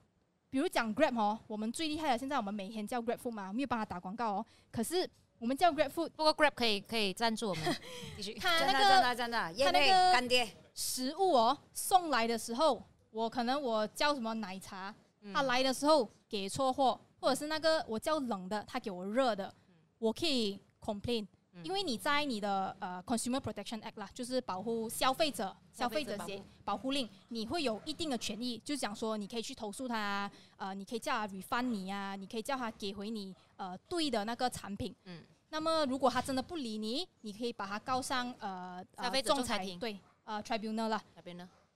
[0.50, 4.46] 比如讲 Grab 哦，我们最厉害的，现在我们每天叫 Grab Food 嘛，没有帮他打广告哦。
[4.72, 5.10] 可是
[5.40, 7.76] 我们叫 Grab Food，不过 Grab 可以可以赞助我们。
[8.16, 8.34] 继续。
[8.36, 14.94] 他那个真的真的，他那个干爹食物哦送来的时候，我可能我叫什么奶茶，
[15.34, 17.00] 他来的时候给错货。
[17.28, 19.54] 或或者是那个我叫冷的，他给我热的，
[20.00, 21.28] 我可以 complain，
[21.62, 34.96] 因为你在你的呃 Consumer Protection Act 啦，就是保护消费者消费者协保护令，你会有一定的权益，就讲说你可以去投诉他，呃，你可以叫他 refund 你啊，你可以叫他给回你呃对的那个产品。
[35.04, 35.22] 嗯。
[35.50, 41.04] 那么如果他真的不理你，你可以把他告上呃消费者仲裁庭，对，呃 tribunal 啦。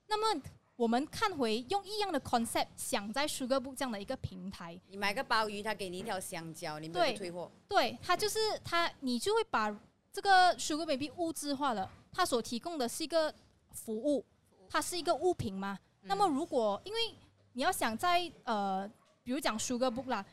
[0.06, 0.42] 那么。
[0.82, 7.48] 我们看回用一样的 concept，想在 Sugar Book 这样的一个平台，你买个鲍鱼，他给你一条香蕉，你没有退货。
[7.68, 9.70] 对，他就是他，你就会把
[10.12, 11.88] 这个 Sugar Baby 物质化了。
[12.12, 13.32] 他所提供的是一个
[13.70, 14.24] 服务，
[14.68, 15.78] 它是一个物品嘛？
[16.00, 17.14] 那么如果因为
[17.52, 18.90] 你要想在呃，
[19.22, 20.26] 比如讲 Sugar Book 啦，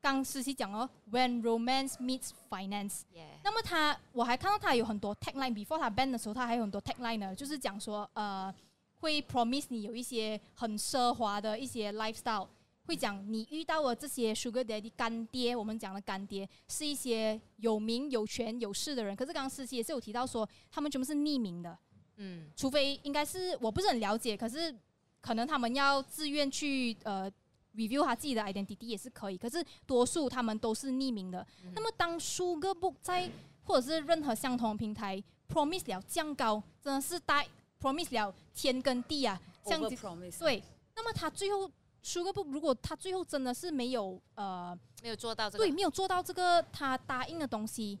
[0.00, 3.02] 刚实习讲哦，When Romance Meets Finance，
[3.44, 8.52] 那么他我还看到他有很多 tagline，before 他 ban 的时候，他还有很多 tagline 呢，就是讲说呃。
[9.04, 12.48] 会 promise 你有一些很奢华的一些 lifestyle，
[12.86, 19.14] 会讲你遇到了这些 sugar daddy 干爹，我们讲的干爹是一些有名有权有势的人。
[19.14, 21.78] 可是刚刚思琪也是有提到说，他们全部是匿名的，
[22.16, 24.74] 嗯，除非应该是我不是很了解，可是
[25.20, 27.30] 可能他们要自愿去呃
[27.74, 29.36] review 他自己的 identity 也是可以。
[29.36, 31.46] 可是多数他们都是匿名的。
[31.74, 33.30] 那么当 sugar book 在
[33.64, 37.44] 或者是任何相同平台 promise 了降高，真的是大。
[37.84, 39.94] Promise 了天跟地啊，这样子
[40.40, 40.62] 对。
[40.96, 41.70] 那么他最后
[42.02, 47.98] Sugar Book 如果他最后真的是没有呃没有做到这个对没有做到这个他答应的东西，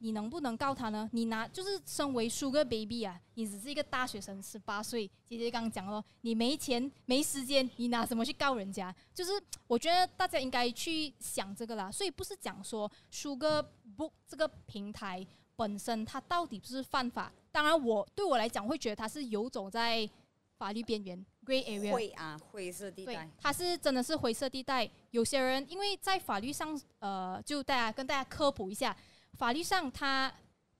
[0.00, 1.08] 你能不能告他呢？
[1.12, 5.10] 你拿就是身为 Sugar Baby 啊，你只是一个大学生，十八岁。
[5.24, 8.94] 姐姐刚刚讲了，你没钱没时间，你拿什么去告人家？
[9.14, 9.32] 就是
[9.66, 11.90] 我觉得大家应该去想这个啦。
[11.90, 13.64] 所以不是讲说 Sugar
[13.96, 17.32] Book 这个平台本身它到底不是犯法。
[17.52, 20.08] 当然，我对我来讲会觉得它是游走在
[20.56, 21.92] 法律边缘 （gray area）。
[21.92, 23.28] 灰啊，灰色地带。
[23.38, 24.90] 它是真的是灰色地带。
[25.10, 28.96] 有些人因为在法律上，呃，就大家跟大家科普一下，
[29.34, 30.32] 法律上它，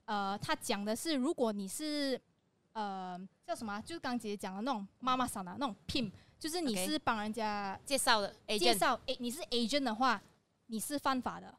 [0.07, 2.19] 呃，它讲的是，如果你是，
[2.73, 3.81] 呃，叫什么？
[3.83, 10.23] 就是刚姐姐讲的那种妈妈桑的那种 pim，就是你是帮人家介绍的，介绍，诶，你是 agent 的话，
[10.69, 11.55] 你是犯法的。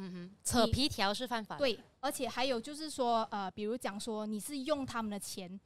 [0.00, 1.56] 嗯哼，扯皮条是犯法。
[1.56, 5.58] 对，而且还有就是说，呃，比如讲说你是用他们的钱，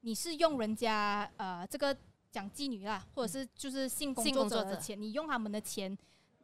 [0.00, 1.96] 你是用人家呃这个
[2.30, 5.96] 讲妓女啦，或者是就是性工作者的钱，你用他们的钱，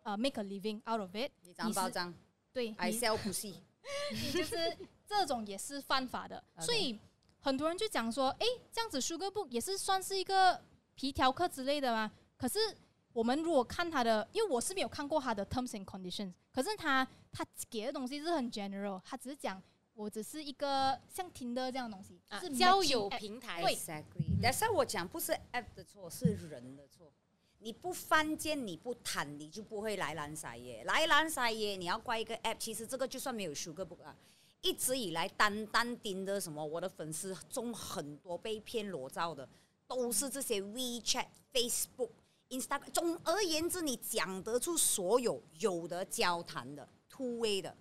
[0.05, 2.15] 呃，make a living out of it，你张包装，
[2.51, 3.57] 对，I sell pussy，
[4.11, 4.75] 你就是
[5.07, 6.43] 这种也是犯法的。
[6.61, 6.99] 所以
[7.41, 10.63] 很多人就讲说，哎，这样子 Sugar Book 也是算是一个
[10.95, 12.11] 皮条客之类的吗？
[12.39, 12.59] 可是。
[13.19, 19.61] 我们如果看他的，因为我是没有看过他的 terms and conditions，可是他他给的东西是很 general，他只是讲
[19.95, 23.61] 我只是一个像听的这样的东西，是交友平台。
[23.65, 27.13] Exactly，但是我讲不是 app 的错，是人的错。
[27.59, 30.85] 你不翻件，你不谈，你就不会来蓝撒耶。
[30.85, 32.59] 来蓝撒耶，你要怪一个 app。
[32.59, 34.15] 其实这个就算没有 Sugar Book 啊，
[34.61, 39.49] 一直以来单单盯的什么，我的粉丝中很多被骗裸照的，
[39.89, 42.11] 都是这些 WeChat、Facebook。
[42.51, 47.77] Instagram，总而言之，你讲得出所有有的交谈的 two way 的，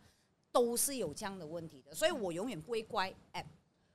[0.51, 1.95] 都是有这样的问题的。
[1.95, 3.45] 所以我永远不会怪 app，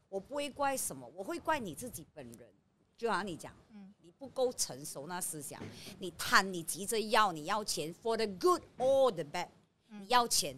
[0.08, 2.48] 我不会怪什么，我会怪你自己本人。
[2.96, 5.60] 就好像你讲，嗯，你不够成熟那思想，
[5.98, 9.48] 你贪，你急着要，你要钱，for the good or the bad，
[9.88, 10.56] 你要钱，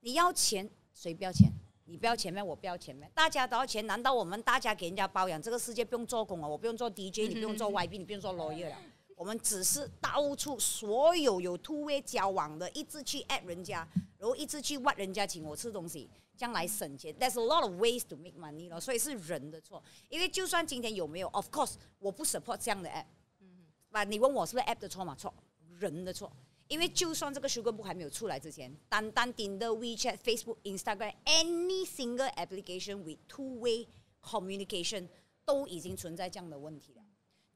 [0.00, 1.52] 你要钱，谁不要钱？
[1.84, 2.42] 你不要钱咩？
[2.42, 3.08] 我不要钱咩？
[3.14, 5.40] 大家都要钱，难道我们大家给人家包养？
[5.40, 6.48] 这个世界不用做工啊？
[6.48, 8.76] 我不用做 DJ，你不用做 YB，你不用做 lawyer 了。
[9.20, 17.14] 我们只是到处所有有 two way 交往的，一直去 at 人家，然后一直去挖人家请我吃东西，将来省钱。
[17.16, 19.82] There's a lot of ways to make money 了，所以是人的错。
[20.08, 23.04] 因为就算今天有没有，of course 我不 support 这样的 app。
[23.40, 25.14] 嗯，那你问我是不是 app 的错嘛？
[25.14, 25.34] 错，
[25.78, 26.32] 人的错。
[26.68, 33.86] 因为就算这个 Sugar Book 还没有出来之前，单单盯的 WeChat、Facebook、Instagram any single application with two way
[34.22, 35.08] communication
[35.44, 36.99] 都已经存在这样的问题了。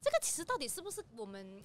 [0.05, 1.59] 这个其实到底是不是我们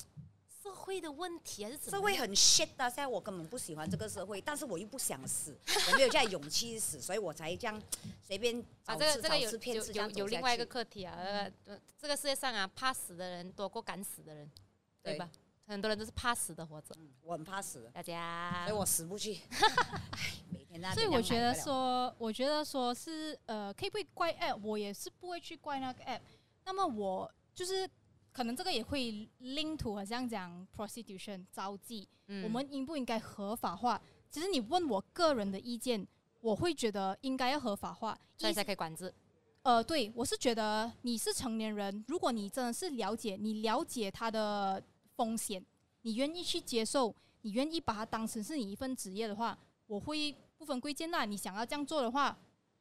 [0.62, 2.88] 社会的问题，还是怎么社会很 shit 的？
[2.88, 5.54] 现在我根本不喜欢这个社会，但是我又不想死，
[5.92, 7.82] 我没有这样勇气死，所以我才这样
[8.22, 8.96] 随便啊。
[8.96, 9.50] 这个这个有
[9.92, 11.18] 有有另外一个课题啊，
[11.66, 14.50] 呃，这个世界上啊，怕死的人多过敢死的人，
[15.02, 15.28] 对吧？
[15.66, 19.40] 很多人都是怕死的活着，我很怕死，大家，所以我死不去。
[20.48, 26.20] 每天所以我觉得说，我觉得说是呃，可以不会怪 app，我也是不会去怪那个 app。
[26.64, 27.86] 那么我就是。
[28.32, 32.06] 可能这个也会 link to 好像讲 prostitution 招妓，
[32.44, 34.00] 我们应不应该合法化？
[34.30, 36.06] 其实你问我个人的意见，
[36.40, 39.12] 我会觉得应该要合法化，所以才可以管制。
[39.62, 44.82] 呃，对我是觉得你是成年人，如果你真的是了解，你了解他的
[45.16, 45.62] 风险，
[46.02, 52.38] 你愿意去接受，你愿意把它当成是你一份职业的话，我会不分贵贱那你想要这样做的话，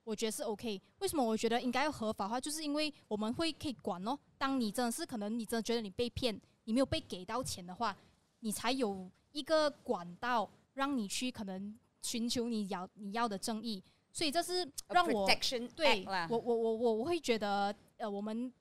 [0.09, 0.81] 我觉得是 OK。
[0.99, 2.41] 为什么我觉得应该要合法化？
[2.41, 4.17] 就是因为我们会可以管哦。
[4.37, 7.95] 当你真的是可能你真的觉得你被骗，你没有被给到钱的话，
[8.39, 13.83] 你才有一个管道让你去可能寻求你要你要的正义。
[14.11, 15.27] 所以这是让我
[15.75, 18.51] 对我我我我我会觉得呃我们。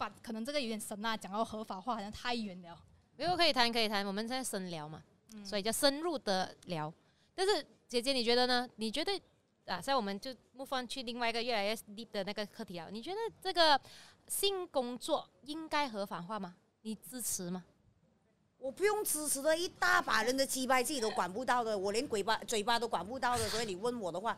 [0.00, 2.74] 把可能这个有点深啊，讲到合法化好像太远了。
[3.18, 5.04] 没有可以谈可以谈，我们在深聊嘛，
[5.44, 6.90] 所以叫深入的聊。
[7.34, 8.66] 但是姐姐你觉得呢？
[8.76, 9.12] 你觉得
[9.72, 12.88] 啊，所以我们就不妨去另外一个越来越 deep 的那个课题啊？
[12.90, 13.80] 你觉得这个
[14.28, 16.54] 性工作应该合法化吗？
[16.82, 17.64] 你支持吗？
[18.58, 24.36] 我不用支持的，一大把人的鸡巴自己都管不到的，我连鬼巴嘴巴都管不到的，所以你问我的话，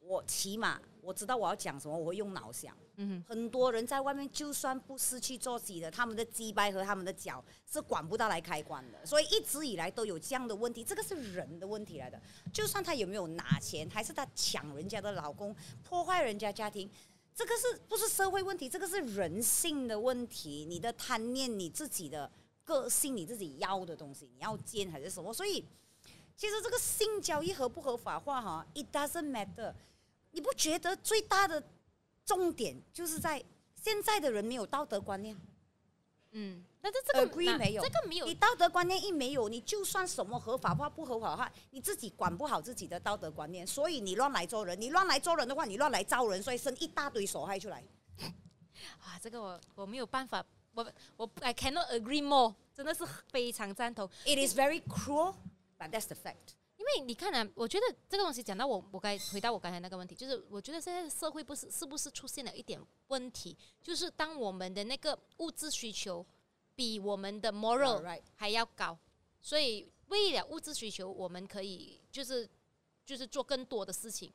[0.00, 0.80] 我起码。
[1.02, 2.76] 我知道我要讲什么，我会用脑想。
[2.96, 10.84] 嗯很多人在外面，就算不失去做鸡的，他们的鸡掰和他们的脚是管不到来开关的，所以一直以来都有这样的问题。
[10.84, 12.20] 这个是人的问题来的。
[12.52, 16.90] 就算他有没有拿钱，还是他抢人家的老公，破坏人家家庭，
[17.34, 18.68] 这个是不是社会问题？
[18.68, 20.66] 这个是人性的问题。
[20.68, 22.30] 你的贪念，你自己的
[22.64, 25.32] 个性，你自己要的东西，你要见还是什么？
[25.32, 25.64] 所以，
[26.36, 29.72] 其实这个性交易合不合法化哈，it doesn't matter。
[30.32, 31.62] 你不觉得最大的
[32.24, 33.42] 重点就是在
[33.74, 35.36] 现在的人没有道德观念？
[36.32, 38.26] 嗯，但是这个没有，这个没有。
[38.26, 44.80] 你道德观念一没有，你就算什么合法化不合法化，你自己管不好自己的道德观念，所以你乱来做人。
[44.80, 47.82] 你乱来做人的话，你乱来招人，所以生一大堆手害出来。
[49.00, 54.08] 啊，这个我我没有办法，我我 I cannot agree more，真的是非常赞同。
[54.24, 55.34] It is very cruel,
[55.78, 56.54] but that's the fact.
[56.96, 66.24] 因为你看啊，我觉得这个东西讲到我，我该回答我刚才那个问题，就是我觉得现在社会不是是不是出现了一点问题，就是当我们的那个物质需求
[66.74, 68.98] 比我们的 moral 还要高，
[69.40, 72.48] 所以为了物质需求，我们可以就是
[73.04, 74.32] 就是做更多的事情，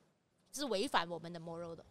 [0.53, 1.86] 是违反我们的 moral 的。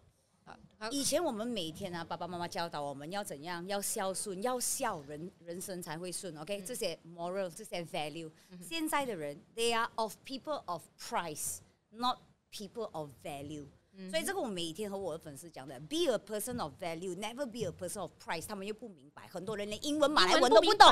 [0.90, 6.36] 以前我们每天啊，爸爸妈妈教导我们要怎样，要孝顺，要孝，人人生才会顺。
[6.36, 8.30] OK，这些 moral，这些 value，
[8.60, 12.18] 现在的人，they are of people of price，not
[12.52, 13.64] people of value。
[14.10, 18.44] 所以这个我每天和我的粉丝讲的，be a person of value，never be a person of price。
[18.44, 20.88] 他们又不明白，很多人连英文、马来文都不懂，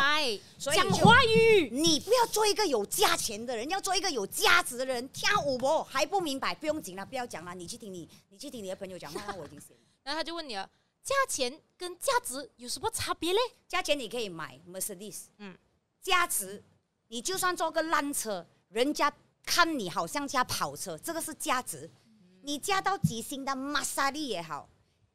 [0.57, 1.69] 所以讲华语。
[1.73, 5.09] 你不要做一个有价钱的人，要做一个有价值的人。
[5.09, 6.55] 跳舞不还不明白？
[6.55, 7.53] 不用紧了，不要讲了。
[7.55, 9.81] 你去听你，你去听你的朋友讲话，我已经写了。
[10.05, 10.71] 然后他就问你了，
[11.03, 13.41] 价钱跟价值有什么差别嘞？
[13.67, 15.59] 价钱你可以买 Mercedes，嗯，
[16.01, 16.63] 价值
[17.09, 19.13] 你就算坐个烂车，人家
[19.45, 21.91] 看你好像驾跑车，这个是价值。
[22.45, 24.69] 你驾到几星的玛莎拉也好，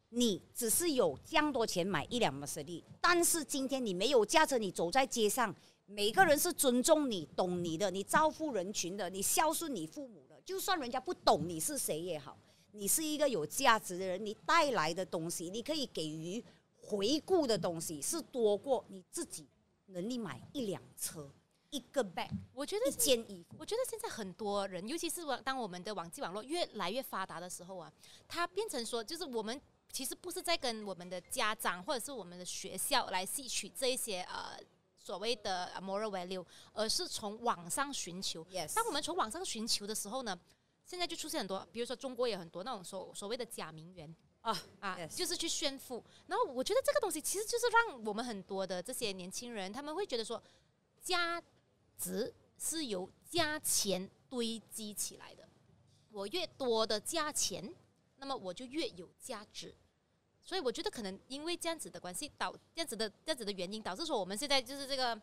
[0.09, 5.53] 你只是有这样多钱买一辆玛莎拉，但是今天你没有驾车，你走在街上，
[5.86, 12.38] 每个人是尊重你、懂你的，你造福人群的，你孝顺你父母的，就算人家不懂你是谁也好，
[12.71, 16.41] 你是一个有价值的人，你带来的东西，你可以给予
[16.78, 19.45] 回顾的东西，是多过你自己
[19.88, 21.30] 能力买一辆车。
[21.70, 23.55] 一个 bag，我觉得一件衣服。
[23.59, 27.91] 我觉得现在很多人，尤其是当我们的网际网络越来越发达的时候啊，
[28.28, 29.61] 它变成说，就是我们
[29.91, 34.57] 其实不是在跟我们的家长或者是我们的学校来吸取这一些呃
[34.97, 38.45] 所谓的 moral value，而是从网上寻求。
[38.74, 40.39] 当我们从网上寻求的时候呢，
[40.86, 46.01] 现在就出现很多，比如说中国也很多那种所所谓的假名媛啊啊，就是去炫富。
[46.28, 50.41] 然后我觉得这个东西其实就是让我们很多的这些年轻人，他们会觉得说
[51.01, 51.43] 家。
[51.98, 55.48] 值是由加钱堆积起来的，
[56.12, 57.74] 我越多的加钱，
[58.18, 59.76] 那么我就越有价值。
[60.43, 65.20] 所以我觉得可能因为这样子的关系导这样子的这样子的原因，导致说我们现在就是这个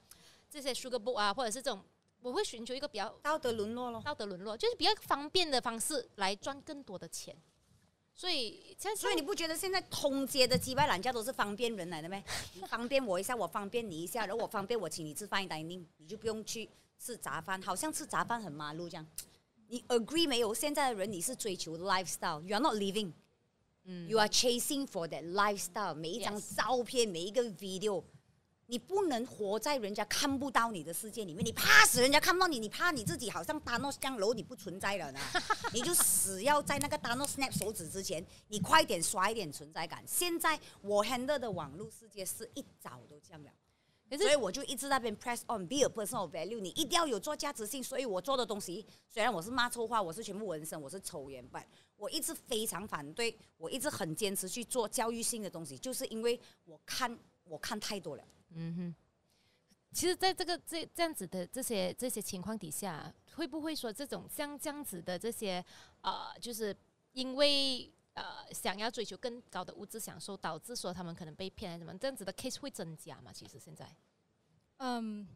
[0.51, 1.83] 这些 sugar book 啊，或者是这种，
[2.21, 7.35] 我会寻求一个比较道德沦落咯，道德沦落就是比较方便的方式来赚更多的钱。
[8.17, 12.23] 所以，所以你不觉得现在通街的几百懒觉都是方便人来的咩？
[12.69, 19.07] 方便我一下，我方便你一下，然后我方便我请你吃饭一单，你你就不用去吃杂饭，好像吃杂饭很马路这样。
[19.67, 20.55] 你 agree 没有？
[20.55, 23.13] 现在的人你是追求 lifestyle，you are not living，
[23.85, 25.95] 嗯，you are chasing for that lifestyle。
[25.95, 28.05] 每一张照片，每一个 video。
[28.67, 35.21] 你不能活在人家看不到你的世界里面，你怕死人家看不到你，你怕你自己好像达诺降楼，你不存在了呢，
[35.75, 40.03] 你就死要在那个达诺 snap 手指之前，你快点刷一点存在感。
[40.07, 43.53] 现在我 handle 的网络世界是一早都这样了，
[44.17, 47.85] 所以我就一直那边 press on，be a person of value，你一定要有做价值性。
[47.85, 51.65] 所以我做的东西，虽然我是骂臭话，我是全部纹身，我是抽烟，but
[51.97, 58.25] 我一直非常反对，我一直很坚持去做教育性的东西，就是因为我看我看太多了。
[58.55, 58.95] 嗯哼，
[59.93, 65.65] 其实，在这个这这样子的这些这些情况底下，会不会说这种像这样子的这些
[66.03, 66.77] 呃，就是
[67.13, 73.31] 因为呃想要追求更高的物质享受，导致说他们可能被骗还是什么这样子的 case 会增加吗？
[73.33, 73.89] 其实现在，
[74.79, 75.27] 嗯，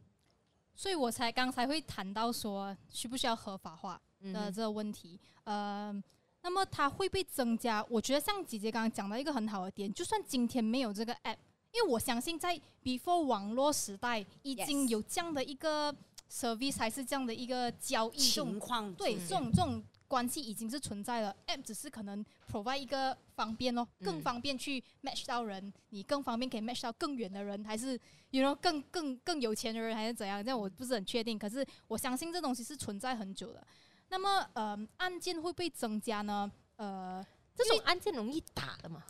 [0.74, 4.00] 所以我才刚才会谈到说需不需要合法化
[4.32, 6.02] 的这个问题，呃。
[6.40, 7.84] 那么它会不会增加？
[7.90, 11.36] 我觉得像姐姐刚刚讲到一个很好的点，就算今天没有这个 app，
[11.72, 15.94] 因为我相信在 before 网络时代已经有这样的一个
[16.30, 21.34] service，还是这样的一个交易情况，对这种这种关系已经是存在了。
[21.46, 27.98] app 只是可能 provide 一个方便咯，更方便去 match 到人，你更方便可以 match 到更远的人，还是
[28.30, 30.42] you know 更更更有钱的人，还是怎样？
[30.42, 31.38] 这样我不是很确定。
[31.38, 33.66] 可是我相信这东西是存在很久的。
[34.08, 36.50] 那么，呃，案件会不会增加呢？
[36.76, 37.22] 呃，
[37.54, 39.04] 这种案件容易打的嘛？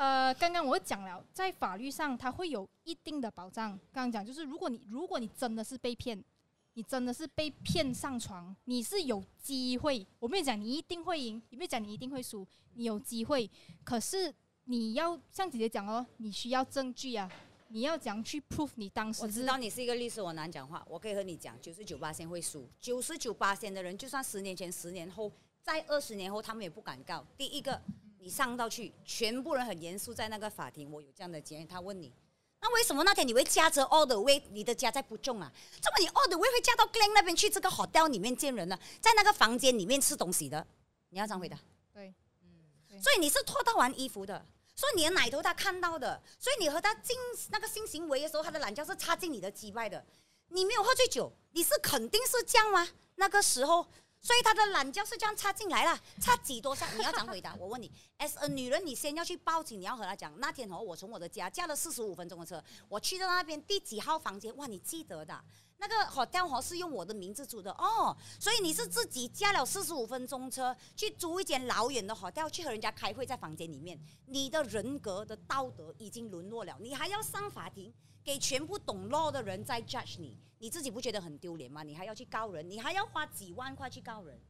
[0.00, 3.72] 呃，刚刚我讲了，在法律上它会有一定的保障。
[3.92, 6.24] 刚刚讲就是，如果你如果你真的是被骗，
[6.72, 10.06] 你真的是被骗上床，你是有机会。
[10.18, 13.50] 我没有讲你一定会赢，也没有讲你一定会输，你有机会。
[13.84, 14.34] 可是
[14.64, 17.30] 你要像姐姐讲哦，你需要证据啊。
[17.68, 20.82] 你要讲去 prove 你当时，我知道你是一个律师，我难讲话。
[20.88, 25.30] 我可以和你讲，九十九八先会输，九十九八先的人，就算十年前、十年后、
[25.62, 27.22] 再二十年后，他们也不敢告。
[27.36, 27.80] 第一个，
[28.22, 31.66] 你上到去，全部人很严肃，在那个法庭，我有这样的经验。
[31.66, 32.12] 他问你，
[32.60, 34.42] 那为什么那天你会驾着 all the way？
[34.50, 35.50] 你的家在不重啊？
[35.80, 37.48] 怎么你 all the way 会驾到 Glen 那边去？
[37.48, 38.78] 这个 hotel 里面见人呢？
[39.00, 40.66] 在那个房间里面吃东西的？
[41.08, 41.58] 你要这样回答。
[41.94, 44.46] 对，嗯，所以你是脱到完衣服的。
[44.76, 47.16] 所以你的奶头他看到的，所以你和他进
[47.50, 50.04] 那个性行为的时候，他的懒觉是插进你的鸡外的。
[50.48, 52.88] 你没有喝醉酒，你是肯定是这样吗？
[53.16, 53.86] 那个时候，
[54.22, 56.86] 所以他的懒觉是这样插进来了，插几多下？
[56.92, 57.54] 你要怎回答？
[57.58, 64.54] 我问你， as a 女人，你先要去报警，你要和他讲，那天哦，我从我的家驾了四十五分钟的车，我去到那边第几号房间？
[64.56, 65.42] 哇，你记得的。
[65.82, 77.90] 那个好调好是用我的名字租的哦，所以你是自己驾了四十五分钟车去租一间老远的好调去和人家开会，在房间里面，你的人格的道德已经沦落了，你还要上法庭
[78.30, 81.82] 给全部懂 law 的人在 judge 你，你自己不觉得很丢脸吗？
[81.82, 84.40] 你还要去告人，你还要花几万块去告人，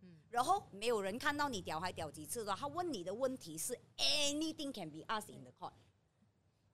[0.00, 5.72] 嗯，然后没有人看到你屌还屌几次的，他问你的问题是 anything can be asked in the court，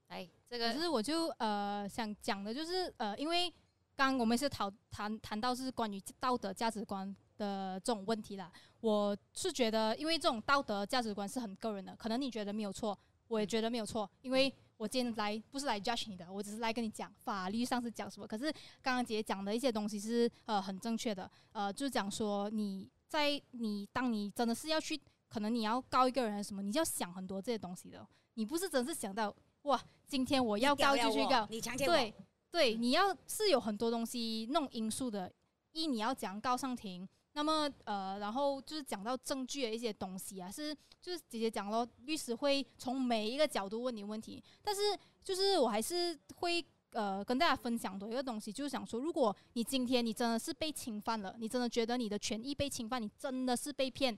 [0.06, 3.52] 哎，这个可是我就呃想讲的就是呃因为。
[3.96, 8.50] 刚我们是讨谈谈到是关于道德价值观的这种问题啦。
[8.80, 12.98] 我是觉得，因为这种道德价值观是很个人的，可能你觉得没有错，
[13.28, 14.10] 我也觉得没有错。
[14.22, 18.26] 因为我今天来不是来 judge 你的，我只是来跟你讲法律上是讲什么。
[18.26, 18.44] 可是
[18.82, 28.06] 刚刚姐姐讲的一些东西是呃很正确的，呃就是讲说你在你当你真的是要去，可能你要告一个人什么，你就要想很多这些东西的。
[28.34, 32.14] 你不是真是想到哇，今天我要告就去告，你强奸对。
[32.50, 35.32] 对，你要是有很多东西弄因素的，
[35.72, 44.80] 一你要讲告上庭，那么呃，然后就是讲到证据的一些东西啊，是就是姐姐讲咯，律师会从每一个角度问你问题，但是
[45.22, 54.16] 就是我还是会呃跟大家分享的一个东西，就是想说，如果你今天你真的是被侵犯了，你真的觉得你的权益被侵犯，你真的是被骗，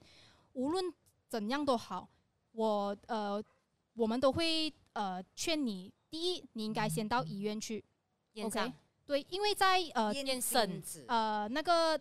[0.52, 0.84] 无论
[1.26, 2.08] 怎样都好，
[2.52, 3.42] 我呃
[3.94, 7.82] 我们都会呃劝你，第一你应该先到医院去。
[8.44, 8.70] OK，
[9.06, 11.98] 对，因为在呃省呃那个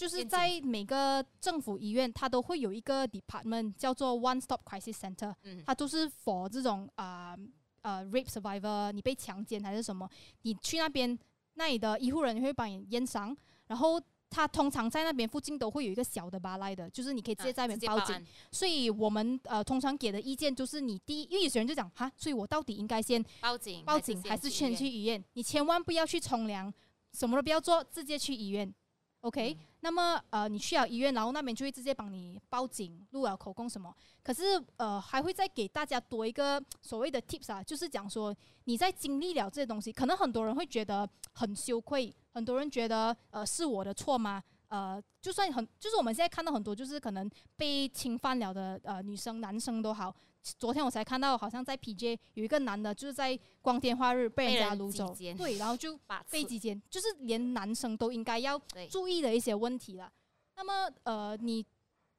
[0.00, 7.36] 就是在每个政府医院，它都会有一个 department 叫做 One Stop Crisis Center，嗯，它都是 for 这种啊
[7.82, 10.08] 呃 rape survivor，你被强奸还是什么，
[10.42, 11.18] 你去那边，
[11.54, 13.36] 那里的医护人员会帮你验伤，
[13.66, 14.00] 然后。
[14.32, 18.24] 他通常在那边附近都会有一个小的巴赖的，就是你可以直接在那边报警。
[18.52, 25.20] 所以我们呃通常给的意见就是，你第一，因为有些人就讲哈，所以我到底应该先报警，报警还是先去医院？
[25.32, 26.72] 你千万不要去冲凉，
[27.12, 28.72] 什么都不要做，直接去医院。
[29.20, 33.94] OK，那么呃，你去了医院，然后那边就会直接帮你报警、录了口供什么。
[34.22, 34.42] 可是
[34.76, 44.42] 呃，还会再给大家多一个所谓的 tips 啊，就是讲说你在经历了这些东西，可能很多人会觉得很羞愧，很多人觉得呃是我的错吗？
[44.68, 50.14] 呃，就算很，就是我们现在看到很多，就是可能被侵犯了的呃女生、男生都好。
[50.42, 55.98] 昨天我才看到，好像在 PJ 有一个男的，就是在光天化日被人家掳走，对，然后就
[56.30, 58.60] 被击奸，就是连男生都应该要
[58.90, 60.10] 注意的一些问题了。
[60.56, 61.64] 那么呃，你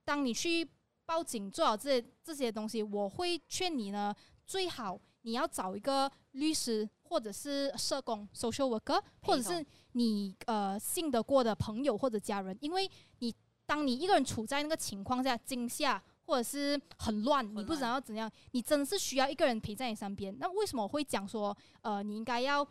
[0.05, 0.67] 当你去
[1.05, 4.15] 报警做好这这些东西，我会劝你呢，
[4.45, 13.33] 最好你要找一个律师或者是社工 （social worker） 或者是你呃信得过的朋友或者家人，因为你
[13.65, 16.01] 当你一个人处在那个情况下惊吓。
[16.31, 20.33] 或者是很乱，你不知道要怎样，你真的是需要一个人陪在你身边。
[20.39, 22.65] 那为什么我会讲说，呃，你应该要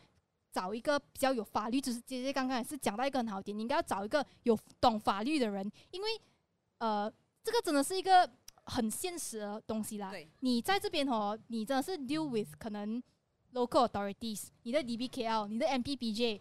[0.51, 2.01] 找一个比较有法律知识。
[2.01, 6.09] 姐姐刚刚也是讲到一个很好点，你应该要找一个有懂法律的人，因为
[6.79, 7.13] 呃，
[7.45, 8.27] 这个真的是一个
[8.65, 10.11] 很现实的东西啦。
[10.39, 13.03] 你在这边哦，你真的是 deal with 可能
[13.53, 16.41] local authorities，你的 DBKL，你的 MPBJ，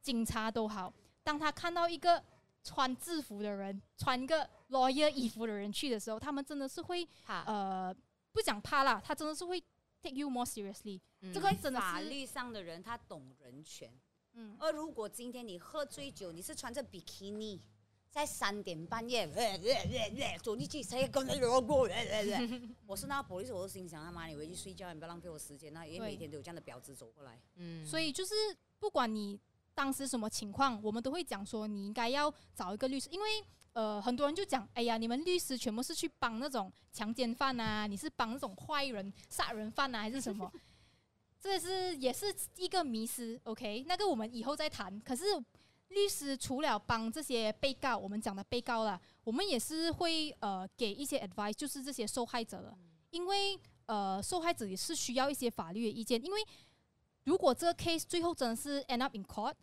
[0.00, 0.90] 警察都好，
[1.22, 2.24] 当他看到一个
[2.64, 7.94] 穿制服的人，穿一个 lawyer 衣服的人去的时候，他们真的是会呃，
[8.32, 9.62] 不讲怕啦，他真的是会。
[10.02, 11.00] Take you more seriously，
[11.32, 13.90] 这个真的法律上的人，他懂人权。
[14.34, 17.58] 嗯，而如果今天你喝醉酒，你是穿着比基尼，
[18.10, 19.26] 在三点半夜，
[20.42, 21.88] 走进去谁跟着我过？
[22.86, 25.72] 我是那个 police，我都心想他妈，你回去睡觉，你不要浪费我时间。
[25.72, 27.40] 那因为每天都有这样的婊子走过来。
[27.54, 28.34] 嗯，所以就是
[28.78, 29.40] 不管你
[29.74, 33.26] 当时什么情况，我们都会讲说，你应该要找一个律师，因为。
[33.74, 40.48] 呃，很多人就讲，哎呀，你们律师全部是去帮那种强奸犯啊，你是帮那种坏人、杀人犯啊，还是什么？
[41.42, 43.36] 这是也是一个迷失。
[43.42, 45.00] OK，那个我们以后再谈。
[45.00, 45.24] 可是
[45.88, 52.78] 律师除了帮这些被告，我们讲的被告了，我们也是会呃给一些 advice，就是这些受害者了，
[53.10, 56.40] 因为呃受害者也是需要一些法律的意见，因为
[57.24, 59.54] 如果这个 case 最后真的是 end up in court，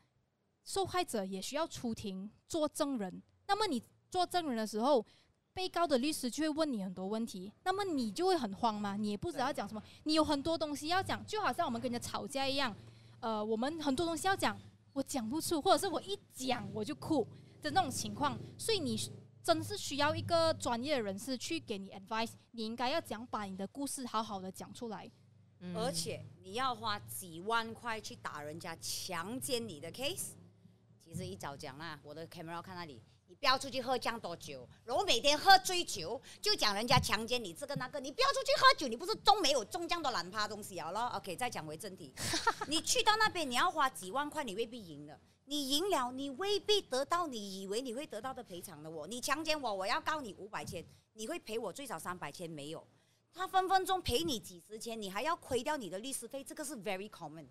[0.63, 3.83] 受害者也需要出庭做证人，那么你。
[4.11, 5.05] 做证人的时候，
[5.53, 8.97] 被告的律师就会问你很多问题，那么你就会很慌嘛？
[8.97, 12.75] 你也不知道讲什么，你有很多东西要讲，就好像我们跟人家吵架一样，
[13.21, 14.59] 呃，我们很多东西要讲，
[14.91, 17.25] 我讲不出，或者是我一讲我就哭
[17.61, 18.99] 的那种情况，所以你
[19.41, 25.09] 真是需要一个专业的人士去给你 advice，你应该要讲把你的故事好好的讲出来，
[25.75, 30.31] 而且你要花几万块去打人家强奸你的 case，
[31.03, 33.01] 其实一早讲啦，我的 camera 看那里。
[33.27, 42.13] 你不要出去喝这样多酒，然后每天喝醉酒就讲人家强奸你这个那个，你不要出去喝酒，你不是中没有中这样的懒趴东西啊了？OK，再讲回正题，
[42.67, 48.91] 你去到那边你要花几万块，你未必赢了，你赢了你未必得到你以为你会得到的赔偿的。
[48.91, 52.85] 我你强奸我，我要告你五百千，你会赔我最少三百千没有？
[53.33, 57.47] 他分分钟赔你几十千，你还要亏掉你的律师费，这个是 very common，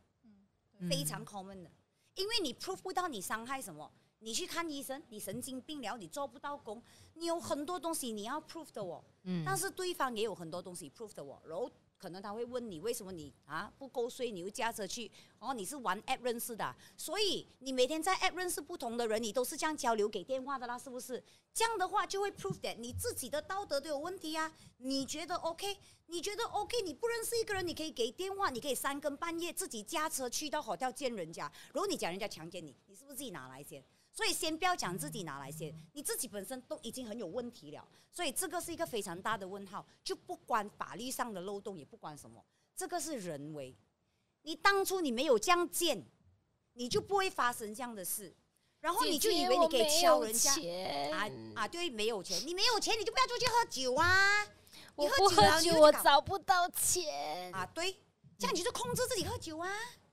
[0.89, 1.71] 非常 common 的，
[2.15, 3.91] 因为你 prove 不到你伤害什么。
[4.23, 6.83] 你去看医生，你神经病了，你做不到工，
[7.15, 9.03] 你有很多东西你要 prove 的哦。
[9.23, 9.43] 嗯。
[9.47, 11.71] 但是对方也有很多东西 prove 的哦，然后
[12.01, 21.23] 可能他会问你为什么你啊不够税，你又驾车去，哦你是玩 app 认识的，所以你每天在 app 认识不同的人，你都是这样交流给电话的啦，是不是？
[21.53, 24.51] 这样的话就会 prove that 你自己的道德都有问题啊。
[24.79, 25.77] 你觉得 OK？
[26.07, 26.81] 你觉得 OK？
[26.83, 33.85] 你不认识一个人，你可以给电话，你可以三更半夜自己驾车去到 hotel 见人家，如果你讲人家强奸你，你是不是自己拿来先？
[34.21, 42.45] 所以先不要讲自己拿来先，你自己本身都已经很有问题了，所以这个是一个非常大的问号，就不关法律上的漏洞，也不关什么，
[42.77, 43.75] 这个是人为。
[44.43, 46.05] 你当初你没有这样建，
[46.75, 48.37] 你就不会发生这样的事，
[48.81, 50.53] 然后你就以为你可以敲人家
[51.15, 51.67] 啊啊！
[51.67, 54.47] 对，没有钱，你没有钱，你就不要出去喝酒啊！
[54.97, 57.65] 我不喝酒，我找不到钱啊！
[57.75, 57.97] 对，
[58.39, 59.71] 这样你就控制自己喝酒啊！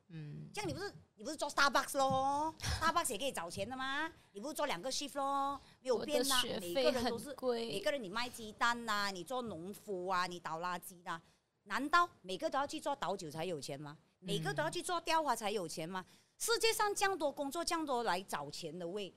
[0.08, 0.94] 嗯，这样你不是？
[1.18, 2.54] 你不是做 Starbucks 咯？
[2.80, 4.12] Starbucks 也可以找钱的吗？
[4.34, 5.60] 你不是做两个 shift 咯？
[5.82, 11.20] 没有变呐，每个人都是每个人你卖鸡蛋呐，你做农夫啊，你倒垃圾的，
[11.64, 13.98] 难道每个都要去做倒酒才有钱吗？
[14.20, 16.06] 每个都要去做雕花才有钱吗？
[16.38, 19.12] 世界上这样多工作，这样多来找钱的位，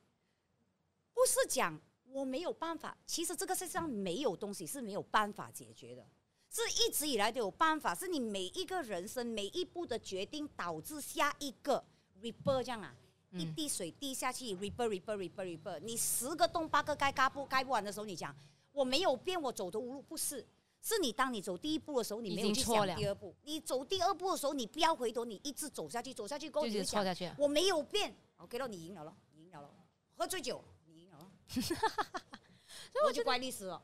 [1.13, 2.97] 不是讲我没有办法。
[3.05, 6.07] 其实这个世界上没有东西是没有办法解决的。
[6.53, 11.85] 是一直以来都有办法，是你每一个人生每一步的决定导致下一个
[12.21, 12.95] river 这样啊，
[13.33, 18.35] 一滴水滴下去 river river river river，你十个洞八个盖盖不盖不完的时候，你讲
[18.73, 20.47] 我没有变，我走投无路，不是，
[20.83, 29.71] 是你当你走第一步的时候，你没有去想第二步，你走第二步的时候，你不要回头，你一直走下去，走下去，过就错下去， 我没有变，OK 了，你赢了了，赢了了，
[30.17, 31.31] 喝醉酒，你赢了了。
[33.07, 33.83] 我就怪律师了，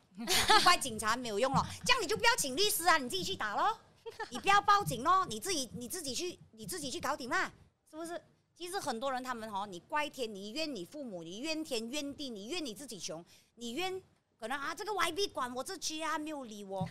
[0.65, 3.79] 怪警察没有用了，这样你就不要请律师啊，你自己去打咯，
[4.31, 7.53] 你不要报警咯，你自己你自己去你自己去搞定嘛，
[8.05, 8.23] 是不是？
[8.55, 13.25] 其实很多人他们哈，你怪天，你怨你父母，你怨天怨地，你怨你自己穷，
[13.55, 14.03] 你怨
[14.39, 16.89] 可能啊这个 YB 管我这区啊没有理我，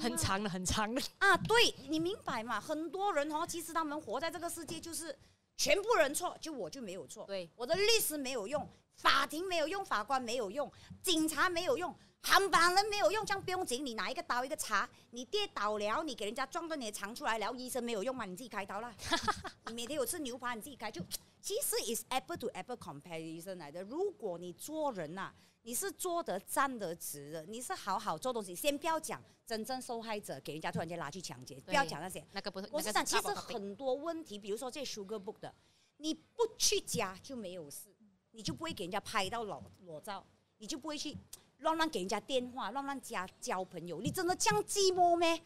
[0.00, 2.60] 很长的很长的啊，对你明白嘛？
[2.60, 5.16] 很多人哦，其实他们活在这个世界就是
[5.56, 8.68] 全部人错，就我就没有错，对，我的律师没有用。
[8.94, 10.70] 法庭没有用，法官没有用，
[11.02, 11.92] 警察没有用，
[12.22, 18.24] 航班人没有用，这样不用紧，你拿一个刀一个叉，你跌倒了，你给人家撞断你的肠出来了，医生没有用嘛？
[18.24, 18.94] 你自己开刀啦。
[19.66, 21.02] 你每天有吃牛排，你自己开就。
[21.40, 23.82] 其实 is apple to apple comparison 来的。
[23.82, 28.54] 如果你做人呐，你是做得站得直的，你是好好做东西。
[28.54, 32.24] 先不要讲真正受害者给人家突然间拉去抢劫，不要讲那些。
[32.30, 35.52] 那个不是，我是讲，其实很多问题，比如说这 Sugar Book 的，
[35.96, 37.92] 你不去加就没有事，
[38.30, 40.24] 你就不会给人家拍到裸裸照，
[40.58, 41.16] 你就不会去
[41.62, 44.00] 乱乱给人家电话，乱乱加交朋友。
[44.00, 45.40] 你真的这样寂寞咩？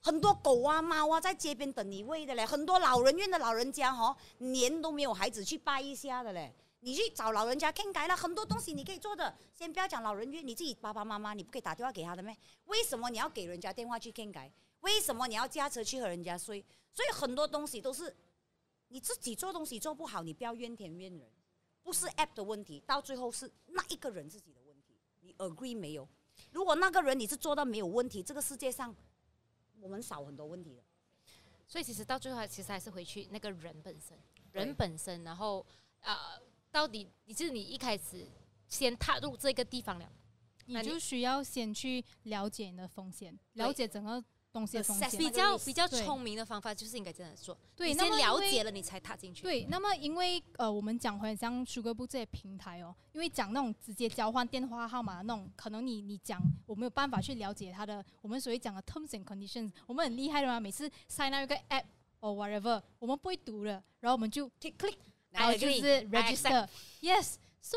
[0.00, 6.54] 很多狗啊、猫啊在街边等你喂的嘞，很多老人院的老人家哈，年都没有孩子去拜一下的嘞。
[6.80, 9.34] 你去找老人家看改了很多东西，你可以做的。
[9.52, 12.36] 先不要讲老人院，你自己爸爸妈妈，你不可以打电话给他的咩？
[12.66, 14.50] 为什么你要给人家电话去看改？
[14.80, 16.64] 为什么你要驾车去和人家睡？
[16.92, 18.14] 所以很多东西都是
[18.86, 21.28] 你自己做东西做不好，你不要怨天怨人，
[21.82, 24.57] 不是 app 的问题，到最后是那一个人自己的。
[25.38, 26.08] Agree 没有？
[26.52, 28.94] 如果那个人你是做到没有问题，这个世界上
[29.80, 30.82] 我们少很多问题的。
[31.66, 34.18] 所以其实到最后，其实还是回去那个人本身，
[34.52, 35.64] 人本身，然后
[36.00, 36.38] 啊。
[36.70, 38.26] 到底你就是你一开始
[38.68, 40.12] 先踏入这个地方了，
[40.66, 44.22] 你就需要先去了解你的风险，了解整个
[44.52, 45.10] 东西的风险。
[45.18, 49.42] 比较比较聪明的方法就是应该这样做，对，先了解了你才踏进去。
[49.42, 61.84] 对，那么因为呃，我们讲回像 Sugar 部这些平台哦，因为讲那种直接交换电话号码那种，可能你你讲我没有办法去了解它的，我们所谓讲的 terms and conditions，我们很厉害的嘛，每次 sign up 一个 app
[62.20, 64.94] or whatever，我们不会读的，然后我们就 click。
[65.30, 67.76] 然后就是 register，yes，so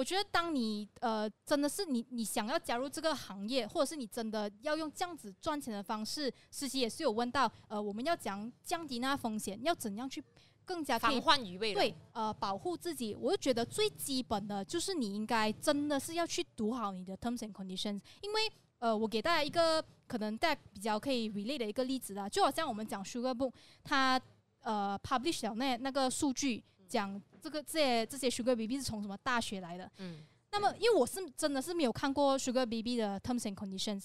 [0.00, 10.24] 我觉得当你呃真的是你你想要加入这个行业，或者是你真的要用这样子赚钱的方式，实习也是有问到，呃，我们要讲降低那风险，要怎样去
[10.64, 13.14] 更加防患于未然，对，呃，保护自己。
[13.14, 18.40] 我就觉得最基本的就是你应该真的是要去读好你的 terms and conditions，因为
[18.78, 23.52] 呃，我给大家一个可能大家比较可以 relate 的一个例子啦，就好像我们讲 Sugar Book，
[23.84, 24.18] 它
[24.62, 26.64] 呃 publish 了那那个数据。
[26.90, 29.88] 讲这个这些这些 Sugar Baby 是从什么大学来的？
[29.98, 30.18] 嗯，
[30.50, 34.04] 那么因为我是真的是没有看过 Sugar Baby 的 Terms and Conditions，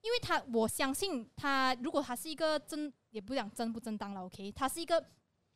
[0.00, 5.04] 因为他我相信他如果他是一个真也不讲真不正当了，OK，他是一个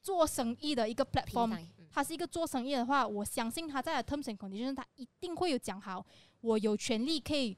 [0.03, 6.05] 做生意的一个 platform，他是一个做生意的话，我相信他在 Terms and Conditions 他一定会有讲好，
[6.41, 7.57] 我有权利可以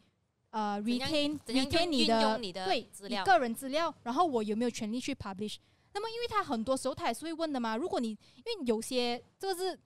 [0.51, 2.07] 呃 retain retain 你
[2.53, 5.57] 的对你个人资料，然后我有没有权利去 publish？
[5.93, 7.77] 那么，因为他很多时候他也是会问的嘛。
[7.77, 9.79] 如果你因为有些这个是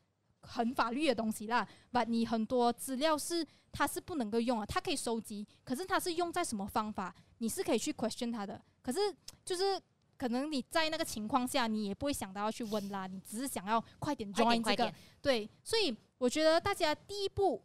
[0.43, 8.61] 很法律的东西啦，把你很多资料是他是不能够用啊，他可以收集，可是他是用在什么方法，你是可以去 question 他的。
[8.83, 8.99] 可是
[9.45, 9.81] 就是
[10.17, 14.93] 可能你在那个情况下，你也不会想到要去问啦，你只是想要快点 join 这个。
[15.21, 17.63] 对，所以我觉得大家第一步。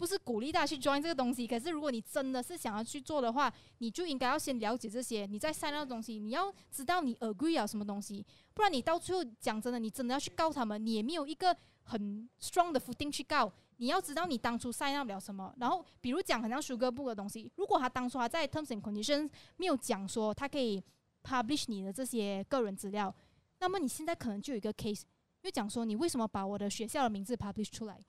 [0.00, 5.26] 不是鼓励大家去 join 这个东西，可是如果你真的是想要去做的话，你就应该要先了解这些。
[5.26, 8.24] 你在晒那个东西，你要知道你 agree 了什么东西，
[8.54, 13.52] 不然你到最后讲真的，你真的要去告他们，你也没有一个很 strong 的 footing 去告。
[13.76, 19.28] 你要知道你当初 sign up 了什么，然后比如讲很像 Sugar Book 的东西，如果他当初他在 terms and conditions
[19.58, 20.82] 没有讲说他可以
[21.22, 23.14] publish 你的这些个人资料，
[23.58, 25.02] 那么你现在可能就有一个 case，
[25.42, 28.00] 就讲说你为什么把我的学校的名字 publish 出来？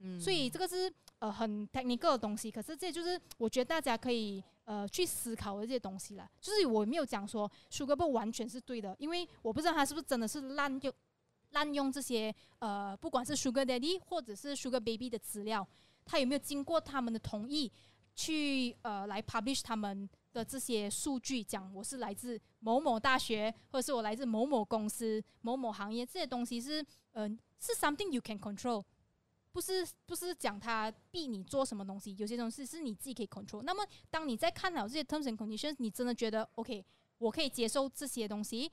[0.00, 0.92] 嗯，所以这个是。
[1.20, 6.30] 呃，很 technical 的东西，可是这就是我觉得大家可以呃去思考的这些东西了。
[6.40, 10.92] 就是我没有讲说 Sugar 不完全是对的，因为我不知道他是不是真的是滥用
[11.50, 15.66] 滥用这些呃，不管是 Sugar Daddy 或者是 Sugar Baby 的资料，
[16.04, 17.72] 他有没有经过他们的同意
[18.14, 28.84] 去呃来 publish 他们的这些数据，讲我是来自某某大学，或者是我来自某某公司、某某行业，这些东西是呃是 something you can control。
[29.52, 33.62] 不是不是讲他逼你做什么东西，有些东西是你自己可以 control。
[33.62, 36.84] 那么当你在看到这些 terms and conditions，你真的觉得 OK，
[37.18, 38.70] 我可以接受这些东西，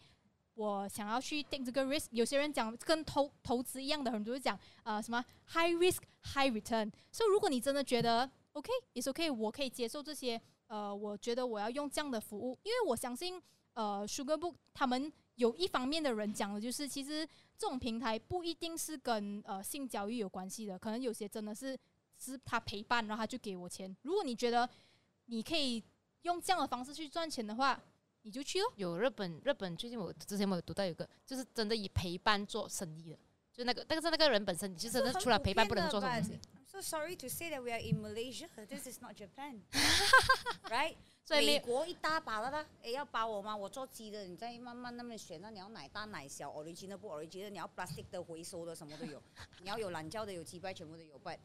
[0.54, 2.08] 我想要去 take 这个 risk。
[2.12, 6.02] 有些人讲跟投投资一样的，很多人讲呃什么 high risk
[6.34, 6.92] high return。
[7.12, 13.42] 所以如果你真的觉得 OK，is OK，我可以接受这些，呃，我觉得我要用这样的服务，因为我相信
[13.74, 15.12] 呃 Sugar Book 他们。
[15.36, 17.28] 有一方面的人讲的就是，其实
[17.58, 21.78] 这种平台不一定是跟呃性交易有关系的，可能有些真的是
[22.18, 23.96] 是他陪伴，然后他就给我钱。
[24.04, 24.70] 如果你觉得
[25.26, 25.84] 你可以
[26.24, 27.82] 用这样的方式去赚钱的话，
[28.24, 28.72] 你就去哦。
[28.76, 33.18] 有日本，日本最近我之前我有读到有个，就是真的以陪伴做生意的，
[33.54, 36.40] 就那个，但是那个人本身你其实那除了陪伴不能做什么东西。
[36.68, 38.50] So sorry to say that we are in Malaysia.
[38.68, 39.62] This is not Japan,
[40.70, 40.98] right?
[41.30, 43.56] 美国一大把的啦，哎，要包我吗？
[43.56, 49.22] 我做鸡的，你再慢慢那么选，那你要奶大奶小，original 不 original，你要 plastic 的回收的什么都有，
[49.62, 51.40] 你要有懒觉的有鸡拜全部都有拜，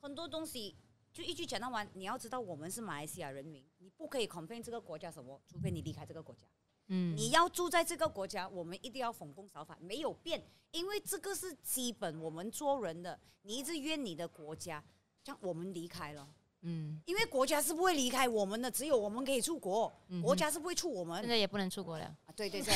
[0.00, 0.74] 很多东西
[1.12, 6.42] 就一句讲到完，你要知道我们是马来西亚人民，你不可以 complain 这个国家什么，除非你离开这个国家。
[6.88, 10.42] 嗯，你要住在这个国家，我们一定要奉公守法，没有变，
[10.72, 13.18] 因为这个是基本我们做人的。
[13.42, 14.82] 你一直怨你的国家。
[15.22, 16.28] 这样我们离开了。
[16.68, 21.20] 嗯，因为国家是不会离开我们的，只有我们可以出国，国家是不会出我们。
[21.20, 22.04] 现在也不能出国了。
[22.04, 22.74] 啊，对对对，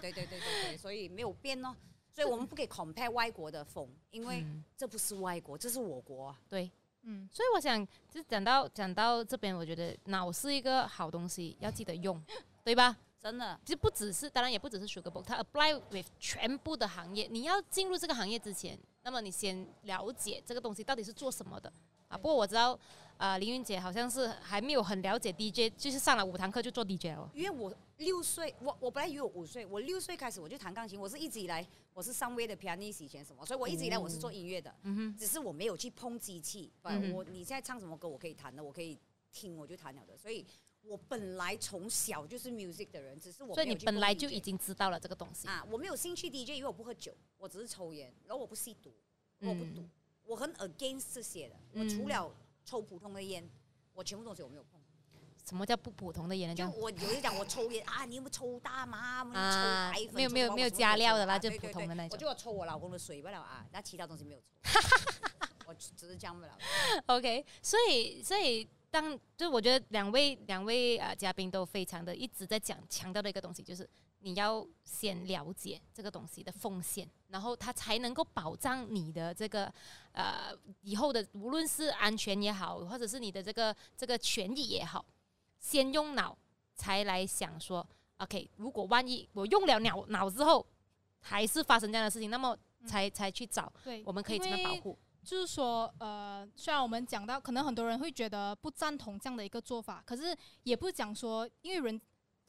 [0.00, 1.76] 对对对对对，所以没有变哦。
[2.10, 4.42] 所以我们不可以 compare 外国的风，因为
[4.74, 6.34] 这不是外国，这是我国。
[6.48, 6.70] 对，
[7.02, 7.28] 嗯。
[7.30, 12.20] 所以我想，就讲到讲到这边，我觉得脑是一个好东西，要记得用，
[12.64, 12.96] 对吧？
[13.20, 17.28] 真的，其实不只是，当然也不只是 Sugar Book，它 apply with 全部的行业。
[17.30, 21.70] 你要进入这个行业之前，那么你先了解这个东西到底是做什么的。
[22.08, 22.78] 啊，不过我知道，
[23.18, 27.30] 呃，林云姐好像是还没有很了解 DJ，就是上了五堂课就做 DJ 了。
[27.34, 36.72] 因为我六岁，我我本来以为我五岁，我六岁开始我就弹钢琴，我是一直以来我是上位的 pianist 以前什么，所以我一直以来我是做音乐的，嗯哼，只是我没有去碰机器。
[36.82, 38.96] 嗯我你现在唱什么歌，我可以弹的，我可以
[39.30, 40.16] 听，我就弹了的。
[40.16, 40.46] 所以
[40.82, 45.62] 我本来从小就是 music 的人，只是我所以你本来就已经知道了这个东西啊。
[45.70, 48.90] 我没有兴趣 DJ，因为我不喝酒，我只是抽烟，然后我不吸毒，
[49.40, 49.82] 我不赌。
[50.28, 52.30] 我很 against 这些的，我除了
[52.62, 53.48] 抽普通的烟，
[53.94, 54.78] 我全部东西我没有碰。
[55.48, 56.54] 什么叫不普通的烟呢？
[56.54, 59.24] 就我有人讲我抽烟啊，你有没有抽大麻？
[59.32, 62.10] 啊，没有没有没有加料的啦，就普通的那种。
[62.12, 64.44] 我就要抽我老公的水不了啊，那其他东西没有抽。
[65.66, 66.58] 我只是这样不了。
[67.06, 73.88] OK，所以所以当就我觉得两位两位啊嘉宾都非常的一直在讲强调的一个东西就是。
[74.20, 79.72] 你要先了解这个东西的风险，然后它才能够保障你的这个
[80.10, 80.52] 呃
[80.82, 85.04] 以后的无论是安全也好，或者是你的这个这个权益也好，
[85.60, 86.36] 先用脑
[86.74, 90.66] 才来想说，OK，如果万一我用了脑脑之后
[91.20, 94.98] 还是发生这样的事情，那么才才去找，对，我们可以怎么保护？
[95.22, 102.00] 就是说，呃，虽然我们讲到，可能很多人会觉得不赞同这样的一个做法，可是也不讲说，因为人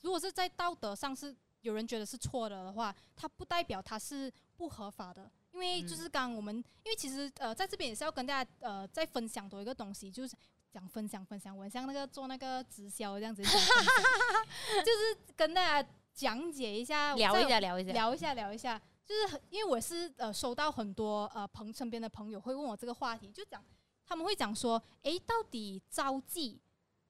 [0.02, 1.36] 如果是在道德上是。
[1.62, 10.36] 有人觉得是错的的话，它不代表它是不合法的，因为就是刚我们，因为其实呃，在这边也是要跟大家呃再分享多一个东西，就是
[10.72, 17.92] 讲分享分享，我像那个做那个直销这样子， 就是跟大家讲解一下，聊一下聊一下。
[17.92, 23.64] 聊一下聊一下，就是因为我是呃收到很多呃朋身边的朋友会问我这个话题，就讲
[24.06, 26.58] 他们会讲说，哎，到底招妓？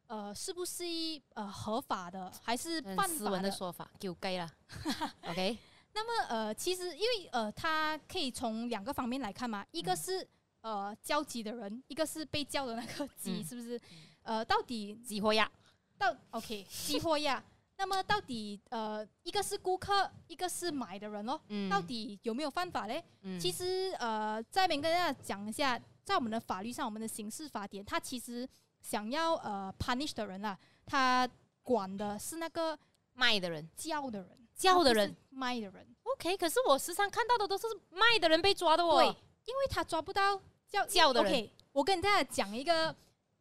[0.10, 0.84] 呃，是不是
[1.36, 3.88] 呃合法的，还是半斯文的说法？
[4.00, 4.50] 就该了。
[5.22, 5.56] OK。
[5.94, 10.28] 那么呃，其实因为呃，它可以从两个方面来看嘛，一个是
[10.62, 13.80] 呃交集的人，一个是被叫的那个鸡，是不是？
[14.24, 15.50] 呃，到底激活呀？
[15.96, 17.44] 到 OK，激活呀。
[17.78, 21.40] 那么到底呃，一个是顾客，一个是买的人哦，
[21.70, 23.04] 到底有没有犯法嘞？
[23.40, 28.50] 其实呃，这边跟大家讲一下，在我们的法律上，我们的刑事法典，它其实。
[28.82, 31.28] 想要呃 punish 的人啊，他
[31.62, 32.78] 管的是那个
[33.14, 35.96] 卖的人、叫的人、叫的人、卖的人。
[36.04, 38.98] OK，可是我时常看到的都是卖的人被抓的哦。
[38.98, 39.08] 对，
[39.46, 41.32] 因为他抓不到叫叫的人。
[41.32, 42.96] OK，我跟大家讲一个，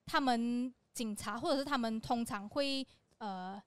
[0.04, 2.86] 他们警察或者是他们通常会
[3.18, 3.60] 呃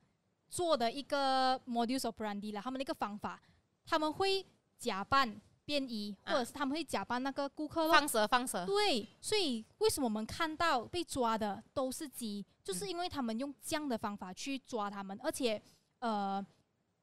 [0.49, 3.41] 做的一个 modus operandi 啦，他们的一个方法，
[3.85, 4.45] 他们会
[4.77, 5.41] 假扮。
[5.71, 8.65] 便衣，或者是他们会假扮那个顾客放蛇，放蛇。
[8.65, 15.61] 对，所以为什么我们看到被抓的都是鸡，就是因为他们用这样的方法去抓他们，而且
[15.99, 16.45] 呃，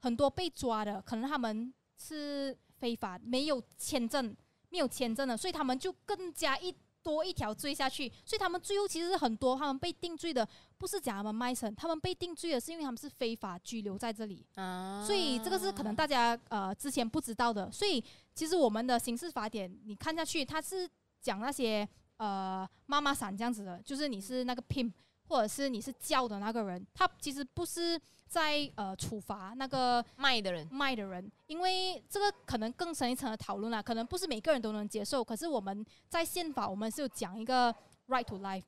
[0.01, 4.37] 很多被抓的可能他们是非法，没有签证，
[4.69, 6.75] 没有签证的，所以他们就更加一。
[7.09, 10.47] 多一条罪下去，所以他们最后其实是很多，他们被定罪的
[10.77, 14.45] 不是讲他们卖身，他们被定罪的是因为他们是非法拘留在这里。
[14.57, 17.73] 啊，所以这个是可能大家呃之前不知道的。
[17.73, 18.05] 所以
[18.35, 20.87] 其实我们的刑事法典你看下去，它是
[21.23, 21.89] 讲那些
[22.19, 24.93] 呃妈妈伞这样子的，就是你是那个 pimp
[25.29, 27.99] 或者是你是叫的那个人，他其实不是。
[28.29, 35.25] 在呃处罚那个卖的人，卖的人，因为这个可能更深一层的讨论了，可能不是每个人都能接受。
[35.25, 37.75] 可是我们在宪法，我们是有讲一个
[38.09, 38.65] right to life，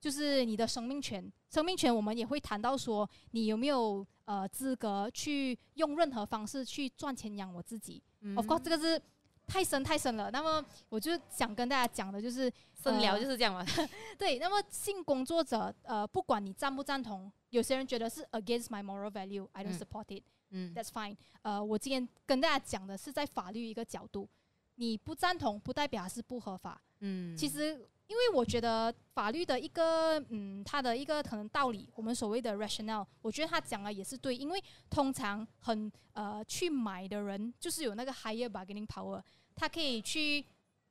[0.00, 1.30] 就是你的生命权。
[1.50, 8.02] 生命权我们也会谈到说，你有没有呃资格去用任何方式去赚钱养我自己
[8.36, 9.00] ？Of course，这个是。
[9.44, 12.50] 太深太深了，那么我就想跟大家讲的就是
[12.80, 13.66] 深聊就是这样嘛。
[14.16, 20.24] 对，那么性工作者，呃，不管你赞不赞同，有些人觉得是 against my moral value，I don't support it。
[20.50, 21.16] 嗯，That's fine。
[21.42, 24.28] 呃，我今天跟大家讲的是在法律一个角度，
[24.74, 26.82] 你不赞同不代表它是不合法。
[27.00, 27.88] 嗯，其实。
[28.08, 34.36] 因为我觉得法律的一个，嗯，它的一个可能道理，我们所谓的 rationale，我觉得他讲的也是对。
[34.36, 39.22] 因为通常很呃去买的人，就是有那个 higher bargaining power，
[39.54, 40.44] 他可以去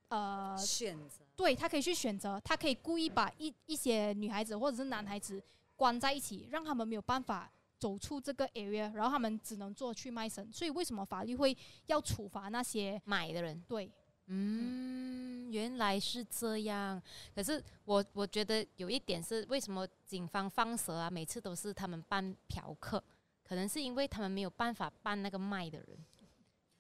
[0.08, 5.40] 呃选择，对他可以去选择，他可以故意把一一些女孩子或者是男孩子
[5.82, 10.48] 关在一起，让他们没有办法走出这个 area，然后他们只能做去卖身。
[10.54, 11.58] 所以为什么法律会
[11.88, 13.60] 要处罚那些买的人？
[13.68, 13.92] 对。
[14.28, 17.02] 嗯，原来是这样。
[17.34, 21.10] 可是我我觉得有一点是，为什么警方放蛇啊？
[21.10, 23.04] 每次都是他们办嫖客，
[23.44, 25.98] 可能是因为他们没有办法办那个卖的人。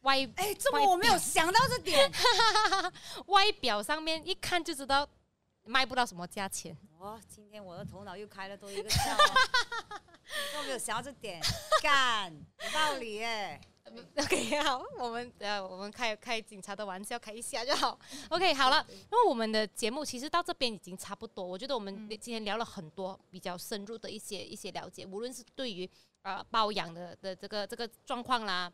[0.01, 2.11] 外哎，这么我没有想到这点，
[3.25, 5.09] 外表上面一看就知道
[5.65, 6.75] 卖不到什么价钱。
[6.97, 9.15] 哦，今天我的头脑又开了多一个窍，
[10.57, 11.41] 我没有想到这点，
[11.81, 13.59] 干有道理耶。
[14.15, 17.99] OK，好，我们呃，我们开开警察的玩笑，开一下就好。
[18.29, 25.89] OK，好了，因为我们的节目其实到这边已经差不多，我觉得我们今天聊了很多比较深入的一些一些了解，无论是对于
[26.21, 28.71] 呃包养的的这个这个状况啦，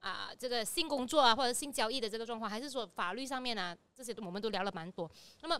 [0.00, 5.10] 啊，这个性工作啊，或者性交易的这个状况，还是说法律上面啊，这些我们都聊了蛮多。
[5.40, 5.58] 那么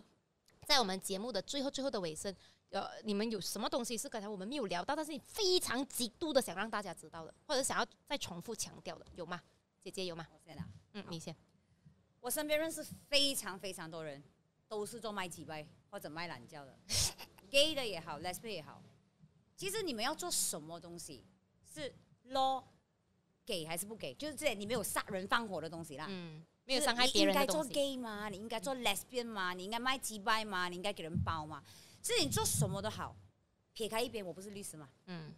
[0.68, 2.34] 在我们节目的最后最后的尾声。
[2.68, 9.40] 呃，你们有什么东西是刚才我们没有聊到，但是你非常极度的想让大家知道的，或者想要再重复强调的，有吗？
[9.80, 10.26] 姐姐有吗？
[10.30, 11.34] 我先啊，嗯，你先。
[12.20, 14.22] 我身边认识非常非常多人，
[14.68, 16.78] 都是做卖鸡掰或者卖懒觉的
[17.48, 18.82] ，gay 的也好，lesbian 也好。
[19.56, 21.24] 其实你们要做什么东西，
[21.72, 21.90] 是
[22.26, 22.62] law
[23.46, 24.12] 给还是不给？
[24.12, 26.04] 就是这，你没有杀人放火的东西啦。
[26.10, 27.70] 嗯，没有伤害别人的东西。
[27.70, 28.28] 你应该做 gay 吗？
[28.28, 29.54] 你应该做 lesbian 吗？
[29.54, 30.68] 你应该卖鸡掰吗？
[30.68, 31.62] 你应该给人包吗？
[32.02, 33.16] 是你做什么都好，
[33.72, 34.88] 撇开一边，我不是律师嘛。
[35.06, 35.34] 嗯，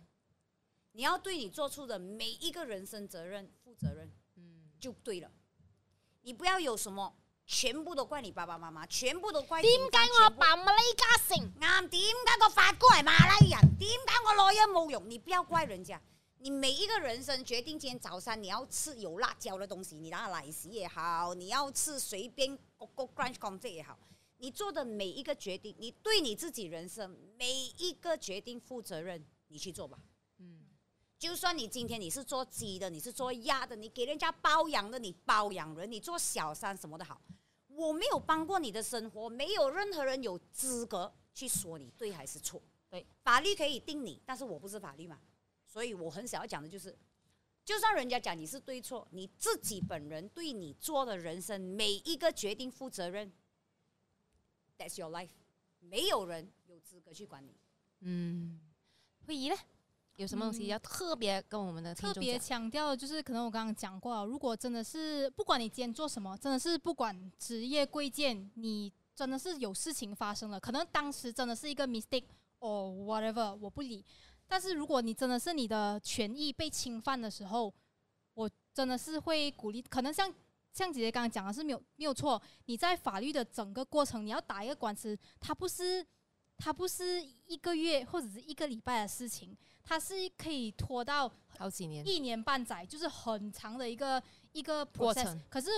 [0.93, 5.31] 你要对你做出的每一个人生责任负责任，嗯，就对了。
[6.23, 7.17] 你不要有什么
[7.47, 9.63] 全部都怪你爸爸妈妈，全部都怪。
[9.63, 11.53] 點解我爸馬來家姓？
[11.61, 13.77] 啱，點解個法官係馬來人？
[13.79, 15.09] 點解我攞嘢冇用？
[15.09, 16.03] 你不要怪人家。
[16.43, 23.99] 你每一个人生决定，今天早餐你要吃有辣椒的东西，你拿奶昔也好，你要吃随便 go crunch corn 也好。
[24.39, 29.99] 你做的每一个决定，你对你自己人生每一个决定负责任，你去做吧。
[30.39, 30.65] 嗯，
[31.19, 37.21] 就算你今天你是做鸡的，你是做鸭的，你给人家包养的，你包养人，你做小三什么的好，
[37.67, 42.63] 我没有帮过你的生活，没有任何人有资格去说你对还是错。
[42.89, 45.21] 对，法律可以定你，但是我不是法律嘛，
[45.71, 46.99] 所以我很想要讲的就是，
[47.65, 53.33] 就算人家讲你是对错，你自己本人对你做的人生每一个决定负责任。
[54.77, 55.31] That's your life，
[55.79, 57.55] 没有人有资格去管你。
[58.01, 58.59] 嗯，
[59.27, 59.55] 会议呢？
[60.17, 62.97] 有什么东西要特别跟我们的特别强调？
[62.97, 72.25] 就是可能我刚刚讲过，如果真的是不管你今天做什么，真的是不管职业贵贱，你真的是有事情发生了，可能当时真的是一个 mistake
[72.59, 74.05] or whatever，我不理。
[74.51, 77.73] 但是如果你真的是你的权益被侵犯的时候，
[78.35, 80.35] 我真的是会鼓励，可能像。
[80.73, 86.07] 像姐姐刚刚讲的是没有没有错，你在法律的整个过程，你要打一个官司，它不是
[86.57, 91.29] 它不是一个月或者是一个礼拜的事情，它是可以拖到
[91.59, 94.23] 好几年、一年半载，就是很长的一个
[94.53, 95.43] 一个过程。
[95.51, 95.71] 可是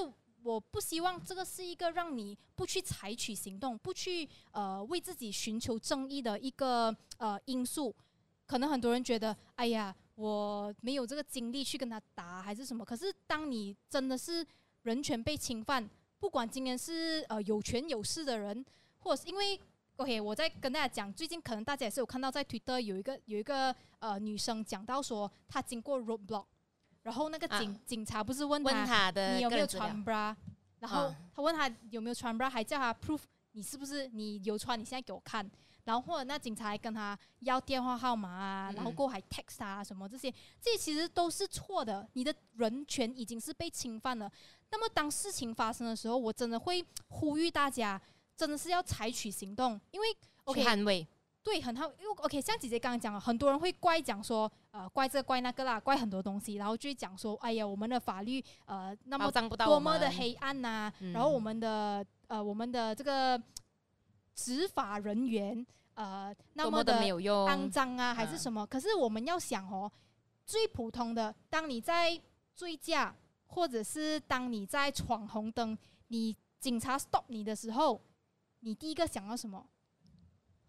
[0.42, 7.96] 我不希望这个是一个让你不去采取行动、不去呃为自己寻求正义的一个呃因素。
[8.52, 12.84] 可能很多人觉得，哎呀，我没有这个精力去跟他打，还是什么。
[12.84, 14.46] 可是当你真的是
[14.82, 15.88] 人权被侵犯，
[16.18, 18.62] 不管今天是呃有权有势的人，
[18.98, 19.58] 或者是因为
[19.96, 26.44] OK，我在跟大家讲，最近可能大家也是有看到在 Twitter 有一个有一个呃女生讲到说，她经过 roadblock，
[27.04, 30.36] 然后那个警警察不是问她你有没有穿 bra，
[30.80, 33.20] 然后他问她有没有穿 bra，还叫她 proof
[33.52, 35.50] 你是不是你有穿，你现在给我看。
[35.84, 42.08] 然后或者那警察还跟他要电话号码啊，然后过还 text 啊什么这些，这其实都是错的。
[42.12, 44.30] 你的人权已经是被侵犯了。
[44.70, 48.00] 那么当事情发生的时候，我真的会呼吁大家，
[48.36, 50.06] 真的是要采取行动，因为
[50.44, 51.06] OK 捍卫，
[51.42, 51.86] 对，很好。
[51.98, 63.42] 因为 OK，像姐姐刚刚讲了，很多人会怪讲说，呃，怪这怪那个啦，怪很多东西，然后就讲说，哎呀，我们的法律呃那么多么的黑暗呐，然后我们的呃我们的这个。
[64.34, 68.66] 执法人员，呃，那么的肮脏啊，还是什么？
[68.66, 69.90] 可是我们要想哦，
[70.44, 72.20] 最普通的，当你在
[72.54, 73.14] 醉驾，
[73.46, 75.76] 或者是当你在闯红灯，
[76.08, 78.00] 你警察 stop 你的时候，
[78.60, 79.66] 你第一个想要什么？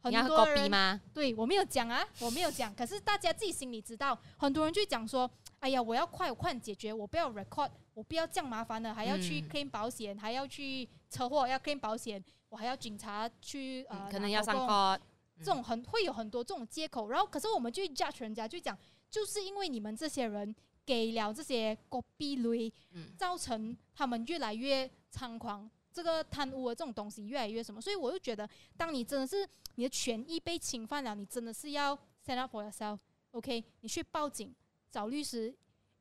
[0.01, 0.99] 很多人吗？
[1.13, 2.75] 对我没有讲啊，我没有讲。
[2.75, 12.21] 可是大家自己心里知道，很多人就讲说：“哎呀，我要快，我快解决，我不要 record，我不要这样麻烦的，还要去 claim 保险，还要去车祸要 claim 保险。”
[12.53, 15.01] 我还要警察去呃，可能要上课，
[15.39, 18.77] 这种很会有很多这种借口，然后可是我们就 judge 人家，就讲
[19.09, 22.71] 就是因为你们这些人给了这些国币类，
[23.17, 28.47] 造成他们越来越猖狂，这个贪污的这种东西越来越什么，所以我就觉得，
[28.77, 34.53] 当你真的是你的权益被侵犯了，你真的是要 stand up for yourself，OK，你去报警
[34.91, 35.51] 找律师，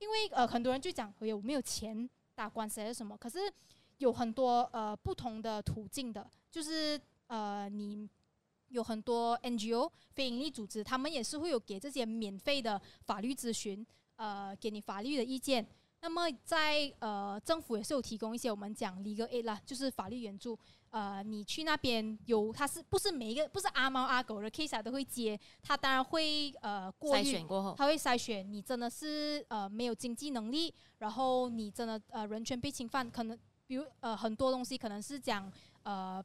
[0.01, 3.39] 因为呃很多人就讲，哎呀我没有钱打官司还是什么，可是。
[3.99, 8.09] 有很多呃不同的途径的，就是呃你
[8.69, 13.85] 有很多 NGO 非营利组织，他们也是会有给这些免费的法律咨询，
[14.17, 15.67] 呃，给你法律的意见。
[16.01, 20.59] 那么在呃政府也是有提供一些我们讲 legal aid 啦，就是法律援助。
[20.91, 25.39] 呃，你去那边有，他是不是每一个不是阿猫阿狗的 case 都会接？
[25.63, 35.51] 他当然会呃过筛选过后，他会筛选你真的是呃没有经济能力，然后你真的呃人权被侵犯，可能比如呃很多东西可能是讲
[35.83, 36.25] 呃。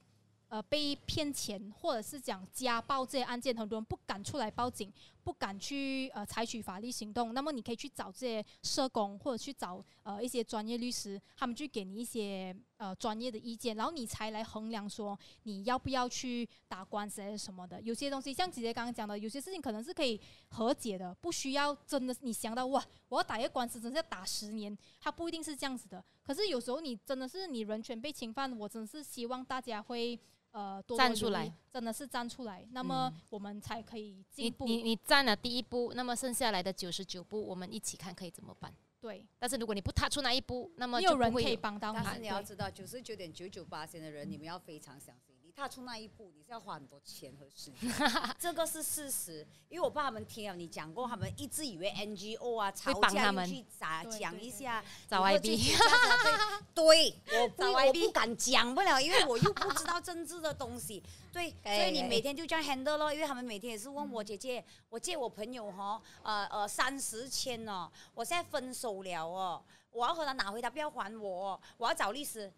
[0.50, 4.90] 呃，被骗钱或者是讲家暴这些案件，很多人不敢出来报警，
[5.22, 7.34] 不敢去呃采取法律行动。
[7.34, 17.82] 那么你可以去找这些社工，或者去找呃一些专业律师，他们去给你一些呃专业的意见，然后你才来衡量说你要不要去打官司还是什么的。
[17.82, 20.18] 有些东西像姐姐刚刚讲的，有些事情可能是可以
[20.48, 26.02] 和解的，不需要真的你想到哇，我要打一个官司，真是要打十年，它不一定是这样子的。
[26.24, 30.18] 可是有时候你真的是你人权被侵犯，我真的是希望大家会。
[30.58, 34.66] 呃，站出来，真的是站出来，那么我们才可以进步。
[34.66, 38.74] 你你你站了第一步，那么剩下来的九十九步，我们一起看可以怎么办？
[39.00, 39.24] 对。
[39.38, 42.00] 但是如果你不踏出那一步，那么有人可以帮到你。
[42.04, 45.36] 但是你要知道，九十九点九九八千的人，你们要非常相信。
[45.58, 47.92] 踏出那一步，你是要花很多钱和时间，
[48.38, 49.44] 这个是事实。
[49.70, 55.76] 因为我爸他们听了你讲过，他们一直以为 NGO 啊吵架去咋讲一下，找 YB，
[56.76, 61.02] 对，我不我不敢讲不了，因为我又不知道政治的东西。
[61.34, 63.12] 对，所以你每天就这样 handle 咯。
[63.12, 72.54] 因为他们每天也是问我姐姐，我借我朋友哈，呃呃三十千哦，我现在分手了哦，我要和他拿回，他不要还我，我要找律师。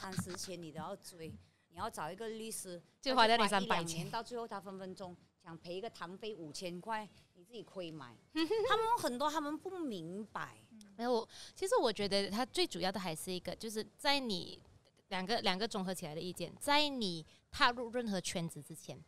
[0.00, 1.28] 三十千你都要追，
[1.70, 8.16] 你要找一个律师，就花掉你三百千，到最后他分分钟想赔一个堂费五千块，你自己亏买。
[8.32, 10.56] 他们很多他们不明白。
[10.96, 14.60] 没有，其实我觉得他最主要的还是一个，就是在你
[15.08, 19.02] 两个两个综合起来的意见，在你踏入任何圈子之前，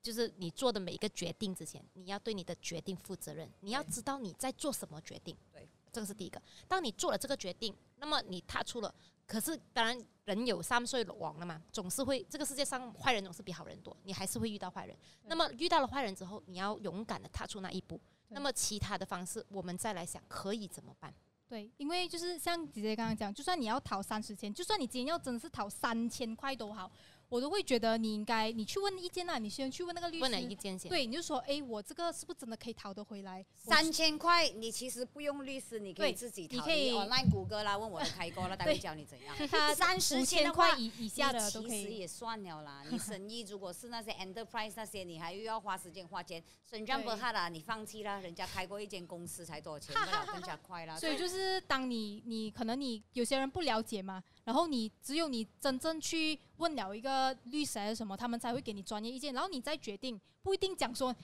[0.00, 5.36] 就是你做的每一个决定之前，你要对你的决定负责任，你要知道你在做什么决定。
[5.52, 6.40] 对，这个是第一个。
[6.66, 8.94] 当你做了这个决定，那么你踏出了。
[9.26, 14.96] 可是，当然，人有三岁亡了嘛，总是会这个世界上坏人总是比好人多，你还是会遇到坏人。
[15.24, 18.00] 那么遇到了坏人之后，你要勇敢的踏出那一步。
[18.28, 21.12] 那么其他的方式，我们再来想可以怎么办？
[21.48, 26.90] 对，因为就是像姐姐刚刚讲，就算你要讨三十千，就算你今天要真的是讨三千块都好。
[27.32, 30.22] 我都会觉得你应该，你去问意见啊，你先去问那个律师。
[30.22, 30.90] 问了意见先。
[30.90, 33.42] 对，你就说，哎，我这个是不是真的可以讨得回来？
[33.56, 36.56] 三千块，你其实不用律师，你可以自己讨。
[36.56, 39.34] 你可以， online 谷歌啦，问我的开锅了， 他会教你怎样。
[39.74, 41.70] 三十千块以以下的都可以。
[41.70, 46.44] 其实也算了啦，你生意如果是那些 enterprise 那些，你还又要花时间花钱。
[46.70, 50.98] 省账不哈啦，你放弃了，人家开过一间公司才多少钱，不了更加快啦。
[50.98, 54.22] 所以就是当你你可能你有些人不了解嘛。
[54.44, 61.14] 然后你只有你真正去问了一个律师还是什么，他们才会给你专业意见，然后你再决定，不一定讲说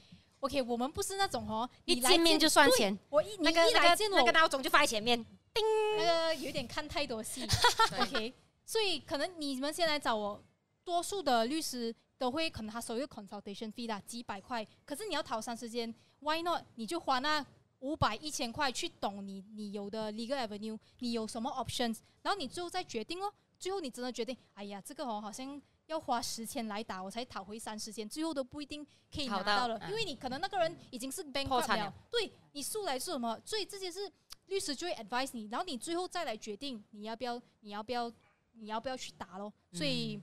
[0.40, 5.18] ，OK，我们不是那种哦，一见面就算钱，我一那个那个那个闹钟就放在前面，
[5.52, 5.64] 叮，
[5.96, 7.44] 那个有点看太多戏，
[8.00, 8.32] OK，
[8.64, 10.42] 所以可能你们先来找我，
[10.84, 16.62] 多数的律师都会可能他收一个 consultation fee 啦，几百块，可是你要讨三时间，Why not？
[16.76, 17.44] 你就花那。
[17.80, 23.32] 五百一千块去懂你你有的 legal avenue，你有什么 options，然后你最后再决定哦。
[23.58, 31.92] 最后你真的决定，哎呀，这个哦好像要花十千来打，我才讨回三十千，最后都不一定可以拿到了，因为你可能那个人已经是 bankrupt 了。
[32.10, 33.40] 对你输来是什么？
[33.44, 34.10] 所以这些是
[34.46, 38.12] 律师就会 advise 你，然后你最后再来决定你要不要，你要不要，
[38.52, 39.52] 你要不要去打咯。
[39.72, 40.22] 所以，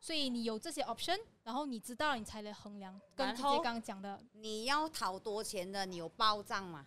[0.00, 3.00] 所以你有这些 option，然后你知道你才能衡量。
[3.14, 6.84] 跟姐姐刚刚讲的，你要讨多钱的，你有报账吗？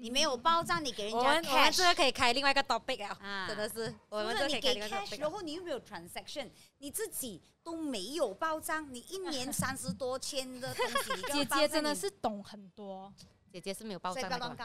[0.00, 5.20] 你没有报账，你给人家 cash，我们这个可以开另外一个 topic 啊，真的是，我们这可以开另外一个 topic。
[5.20, 13.12] 然后你又没有 transaction，你自己都没有报账，你一年三十多千的东西，姐姐真的是懂很多。
[13.52, 14.56] 姐姐是没有报账的，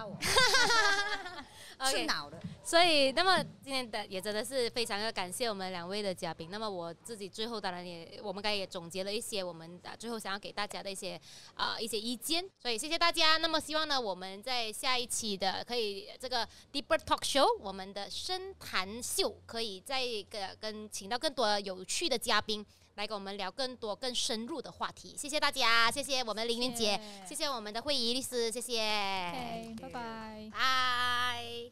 [1.85, 2.39] 是脑的。
[2.63, 6.47] 所以，那么今天的也真的是非常的感谢我们两位的嘉宾。
[6.49, 11.19] 那么我自己最后当然也，我们刚才也总结了一些我们的最后想要给大家的一些
[11.53, 12.43] 啊一些意见。
[12.61, 13.37] 所以谢谢大家。
[13.37, 22.65] 那么希望呢，我们在下一期的可以这个 Deeper Talk Show，我们的深谈秀，可以再个跟请到更多有趣的嘉宾。
[22.97, 27.47] 来跟我们聊更多、更深入的话题，谢谢大家，谢谢我们林玲姐，谢谢。
[27.47, 28.77] 我们的会议律师，谢谢，
[29.79, 31.71] 拜拜，拜。